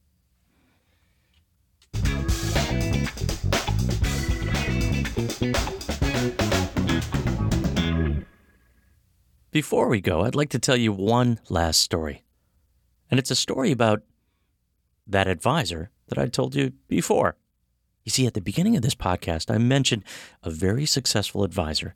Before 9.52 9.86
we 9.86 10.00
go, 10.00 10.22
I'd 10.22 10.34
like 10.34 10.50
to 10.50 10.58
tell 10.58 10.76
you 10.76 10.92
one 10.92 11.38
last 11.48 11.80
story. 11.82 12.24
And 13.08 13.20
it's 13.20 13.30
a 13.30 13.36
story 13.36 13.70
about 13.70 14.02
that 15.08 15.26
advisor 15.26 15.90
that 16.08 16.18
I 16.18 16.26
told 16.26 16.54
you 16.54 16.72
before. 16.86 17.36
You 18.04 18.10
see, 18.10 18.26
at 18.26 18.34
the 18.34 18.40
beginning 18.40 18.76
of 18.76 18.82
this 18.82 18.94
podcast, 18.94 19.52
I 19.52 19.58
mentioned 19.58 20.04
a 20.42 20.50
very 20.50 20.86
successful 20.86 21.44
advisor 21.44 21.94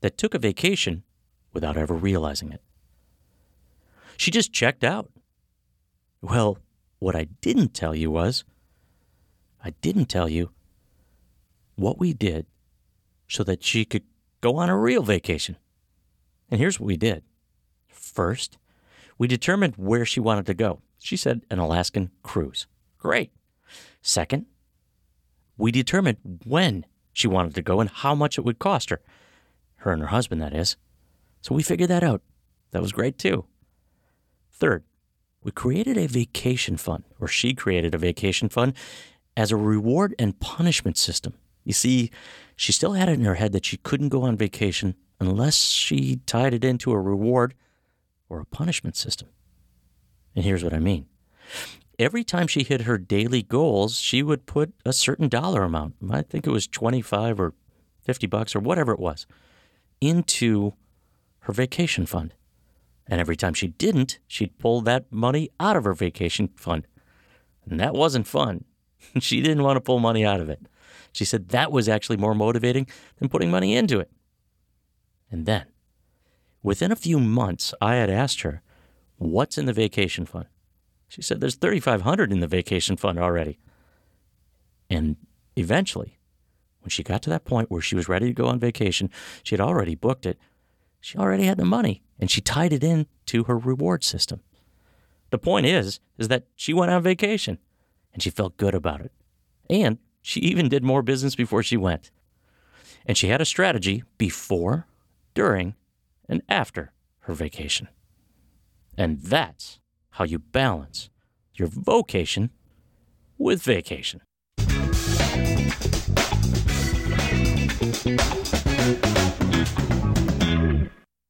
that 0.00 0.16
took 0.16 0.34
a 0.34 0.38
vacation 0.38 1.02
without 1.52 1.76
ever 1.76 1.94
realizing 1.94 2.52
it. 2.52 2.62
She 4.16 4.30
just 4.30 4.52
checked 4.52 4.84
out. 4.84 5.10
Well, 6.22 6.58
what 6.98 7.16
I 7.16 7.24
didn't 7.40 7.74
tell 7.74 7.94
you 7.94 8.10
was 8.10 8.44
I 9.64 9.70
didn't 9.80 10.06
tell 10.06 10.28
you 10.28 10.50
what 11.76 11.98
we 11.98 12.12
did 12.12 12.46
so 13.28 13.42
that 13.44 13.64
she 13.64 13.84
could 13.84 14.04
go 14.40 14.56
on 14.56 14.68
a 14.68 14.76
real 14.76 15.02
vacation. 15.02 15.56
And 16.50 16.60
here's 16.60 16.80
what 16.80 16.86
we 16.86 16.96
did. 16.96 17.22
First, 17.88 18.58
we 19.18 19.26
determined 19.28 19.74
where 19.76 20.04
she 20.04 20.20
wanted 20.20 20.46
to 20.46 20.54
go. 20.54 20.80
She 21.00 21.16
said 21.16 21.42
an 21.50 21.58
Alaskan 21.58 22.10
cruise. 22.22 22.66
Great. 22.98 23.32
Second, 24.02 24.46
we 25.56 25.72
determined 25.72 26.18
when 26.44 26.86
she 27.12 27.26
wanted 27.26 27.54
to 27.54 27.62
go 27.62 27.80
and 27.80 27.90
how 27.90 28.14
much 28.14 28.38
it 28.38 28.44
would 28.44 28.58
cost 28.58 28.90
her. 28.90 29.00
Her 29.76 29.92
and 29.92 30.02
her 30.02 30.08
husband, 30.08 30.40
that 30.42 30.54
is. 30.54 30.76
So 31.40 31.54
we 31.54 31.62
figured 31.62 31.90
that 31.90 32.04
out. 32.04 32.22
That 32.70 32.82
was 32.82 32.92
great 32.92 33.18
too. 33.18 33.46
Third, 34.52 34.84
we 35.42 35.50
created 35.50 35.96
a 35.96 36.06
vacation 36.06 36.76
fund, 36.76 37.04
or 37.18 37.26
she 37.26 37.54
created 37.54 37.94
a 37.94 37.98
vacation 37.98 38.50
fund 38.50 38.74
as 39.36 39.50
a 39.50 39.56
reward 39.56 40.14
and 40.18 40.38
punishment 40.38 40.98
system. 40.98 41.34
You 41.64 41.72
see, 41.72 42.10
she 42.56 42.72
still 42.72 42.92
had 42.92 43.08
it 43.08 43.18
in 43.18 43.24
her 43.24 43.36
head 43.36 43.52
that 43.52 43.64
she 43.64 43.78
couldn't 43.78 44.10
go 44.10 44.22
on 44.22 44.36
vacation 44.36 44.96
unless 45.18 45.56
she 45.56 46.20
tied 46.26 46.52
it 46.52 46.64
into 46.64 46.92
a 46.92 47.00
reward 47.00 47.54
or 48.28 48.40
a 48.40 48.46
punishment 48.46 48.96
system. 48.96 49.28
And 50.40 50.46
here's 50.46 50.64
what 50.64 50.72
I 50.72 50.78
mean 50.78 51.04
every 51.98 52.24
time 52.24 52.46
she 52.46 52.62
hit 52.62 52.80
her 52.82 52.96
daily 52.96 53.42
goals, 53.42 53.98
she 53.98 54.22
would 54.22 54.46
put 54.46 54.72
a 54.86 54.92
certain 54.94 55.28
dollar 55.28 55.64
amount, 55.64 55.96
I 56.10 56.22
think 56.22 56.46
it 56.46 56.50
was 56.50 56.66
25 56.66 57.38
or 57.38 57.52
50 58.04 58.26
bucks 58.26 58.56
or 58.56 58.60
whatever 58.60 58.90
it 58.92 58.98
was, 58.98 59.26
into 60.00 60.72
her 61.40 61.52
vacation 61.52 62.06
fund. 62.06 62.32
And 63.06 63.20
every 63.20 63.36
time 63.36 63.52
she 63.52 63.66
didn't, 63.66 64.18
she'd 64.26 64.56
pull 64.56 64.80
that 64.80 65.12
money 65.12 65.50
out 65.60 65.76
of 65.76 65.84
her 65.84 65.92
vacation 65.92 66.48
fund. 66.56 66.86
And 67.68 67.78
that 67.78 67.92
wasn't 67.92 68.26
fun. 68.26 68.64
she 69.20 69.42
didn't 69.42 69.62
want 69.62 69.76
to 69.76 69.82
pull 69.82 69.98
money 69.98 70.24
out 70.24 70.40
of 70.40 70.48
it. 70.48 70.62
She 71.12 71.26
said 71.26 71.50
that 71.50 71.70
was 71.70 71.86
actually 71.86 72.16
more 72.16 72.34
motivating 72.34 72.86
than 73.18 73.28
putting 73.28 73.50
money 73.50 73.76
into 73.76 74.00
it. 74.00 74.10
And 75.30 75.44
then, 75.44 75.66
within 76.62 76.90
a 76.90 76.96
few 76.96 77.20
months, 77.20 77.74
I 77.82 77.96
had 77.96 78.08
asked 78.08 78.40
her, 78.40 78.62
What's 79.20 79.58
in 79.58 79.66
the 79.66 79.74
vacation 79.74 80.24
fund? 80.24 80.46
She 81.06 81.20
said, 81.20 81.40
There's 81.42 81.56
3500 81.56 82.32
in 82.32 82.40
the 82.40 82.46
vacation 82.46 82.96
fund 82.96 83.18
already. 83.18 83.58
And 84.88 85.16
eventually, 85.56 86.18
when 86.80 86.88
she 86.88 87.02
got 87.02 87.20
to 87.22 87.30
that 87.30 87.44
point 87.44 87.70
where 87.70 87.82
she 87.82 87.94
was 87.94 88.08
ready 88.08 88.28
to 88.28 88.32
go 88.32 88.46
on 88.46 88.58
vacation, 88.58 89.10
she 89.42 89.54
had 89.54 89.60
already 89.60 89.94
booked 89.94 90.24
it. 90.24 90.38
She 91.02 91.18
already 91.18 91.44
had 91.44 91.58
the 91.58 91.66
money 91.66 92.02
and 92.18 92.30
she 92.30 92.40
tied 92.40 92.72
it 92.72 92.82
in 92.82 93.06
to 93.26 93.44
her 93.44 93.58
reward 93.58 94.04
system. 94.04 94.40
The 95.28 95.38
point 95.38 95.66
is, 95.66 96.00
is 96.16 96.28
that 96.28 96.46
she 96.56 96.72
went 96.72 96.90
on 96.90 97.02
vacation 97.02 97.58
and 98.14 98.22
she 98.22 98.30
felt 98.30 98.56
good 98.56 98.74
about 98.74 99.02
it. 99.02 99.12
And 99.68 99.98
she 100.22 100.40
even 100.40 100.70
did 100.70 100.82
more 100.82 101.02
business 101.02 101.34
before 101.34 101.62
she 101.62 101.76
went. 101.76 102.10
And 103.04 103.18
she 103.18 103.28
had 103.28 103.42
a 103.42 103.46
strategy 103.46 104.02
before, 104.16 104.86
during, 105.34 105.74
and 106.26 106.40
after 106.48 106.92
her 107.20 107.34
vacation. 107.34 107.88
And 108.96 109.22
that's 109.22 109.80
how 110.10 110.24
you 110.24 110.38
balance 110.38 111.10
your 111.54 111.68
vocation 111.68 112.50
with 113.38 113.62
vacation. 113.62 114.20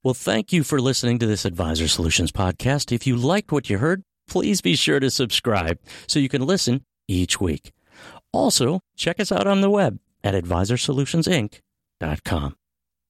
Well, 0.02 0.14
thank 0.14 0.50
you 0.52 0.64
for 0.64 0.80
listening 0.80 1.18
to 1.18 1.26
this 1.26 1.44
Advisor 1.44 1.86
Solutions 1.86 2.32
podcast. 2.32 2.90
If 2.90 3.06
you 3.06 3.16
liked 3.16 3.52
what 3.52 3.68
you 3.68 3.76
heard, 3.78 4.02
please 4.26 4.62
be 4.62 4.74
sure 4.74 4.98
to 4.98 5.10
subscribe 5.10 5.78
so 6.06 6.18
you 6.18 6.30
can 6.30 6.46
listen 6.46 6.86
each 7.06 7.38
week. 7.38 7.72
Also, 8.32 8.80
check 8.96 9.20
us 9.20 9.30
out 9.30 9.46
on 9.46 9.60
the 9.60 9.68
web 9.68 9.98
at 10.24 10.32
advisorsolutionsinc.com. 10.34 12.56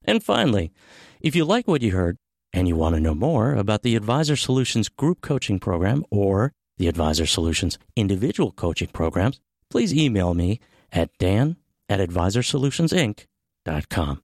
And 0.05 0.25
finally, 0.25 0.73
if 1.21 1.37
you 1.37 1.45
like 1.45 1.69
what 1.69 1.83
you 1.83 1.93
heard 1.93 2.17
and 2.53 2.69
you 2.69 2.77
want 2.77 2.95
to 2.95 3.01
know 3.01 3.15
more 3.15 3.55
about 3.55 3.83
the 3.83 3.97
Advisor 3.97 4.37
Solutions 4.37 4.89
group 4.89 5.21
coaching 5.21 5.59
program 5.59 6.05
or 6.11 6.53
the 6.79 6.89
Advisor 6.89 7.27
Solutions 7.27 7.79
individual 7.97 8.53
coaching 8.53 8.89
programs, 8.89 9.41
please 9.71 9.95
email 9.95 10.35
me 10.35 10.61
at 10.93 11.11
dan 11.19 11.57
at 11.89 12.01
advisorsolutionsinc.com. 12.01 14.23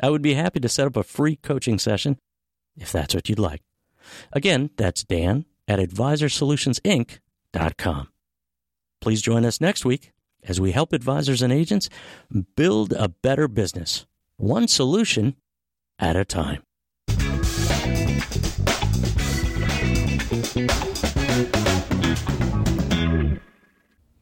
I 0.00 0.10
would 0.10 0.22
be 0.22 0.34
happy 0.34 0.58
to 0.60 0.68
set 0.68 0.86
up 0.86 0.96
a 0.96 1.02
free 1.02 1.34
coaching 1.36 1.78
session 1.78 2.18
if 2.76 2.92
that's 2.92 3.14
what 3.14 3.28
you'd 3.28 3.38
like. 3.38 3.62
Again, 4.32 4.70
that's 4.76 5.04
Dan 5.04 5.44
at 5.68 5.78
advisorsolutionsinc.com. 5.78 8.08
Please 9.00 9.22
join 9.22 9.44
us 9.44 9.60
next 9.60 9.84
week 9.84 10.10
as 10.42 10.60
we 10.60 10.72
help 10.72 10.92
advisors 10.92 11.42
and 11.42 11.52
agents 11.52 11.88
build 12.56 12.92
a 12.92 13.08
better 13.08 13.46
business, 13.48 14.06
one 14.36 14.66
solution 14.68 15.34
at 15.98 16.16
a 16.16 16.24
time. 16.24 16.62
Thank 20.54 20.84
you. 20.84 20.93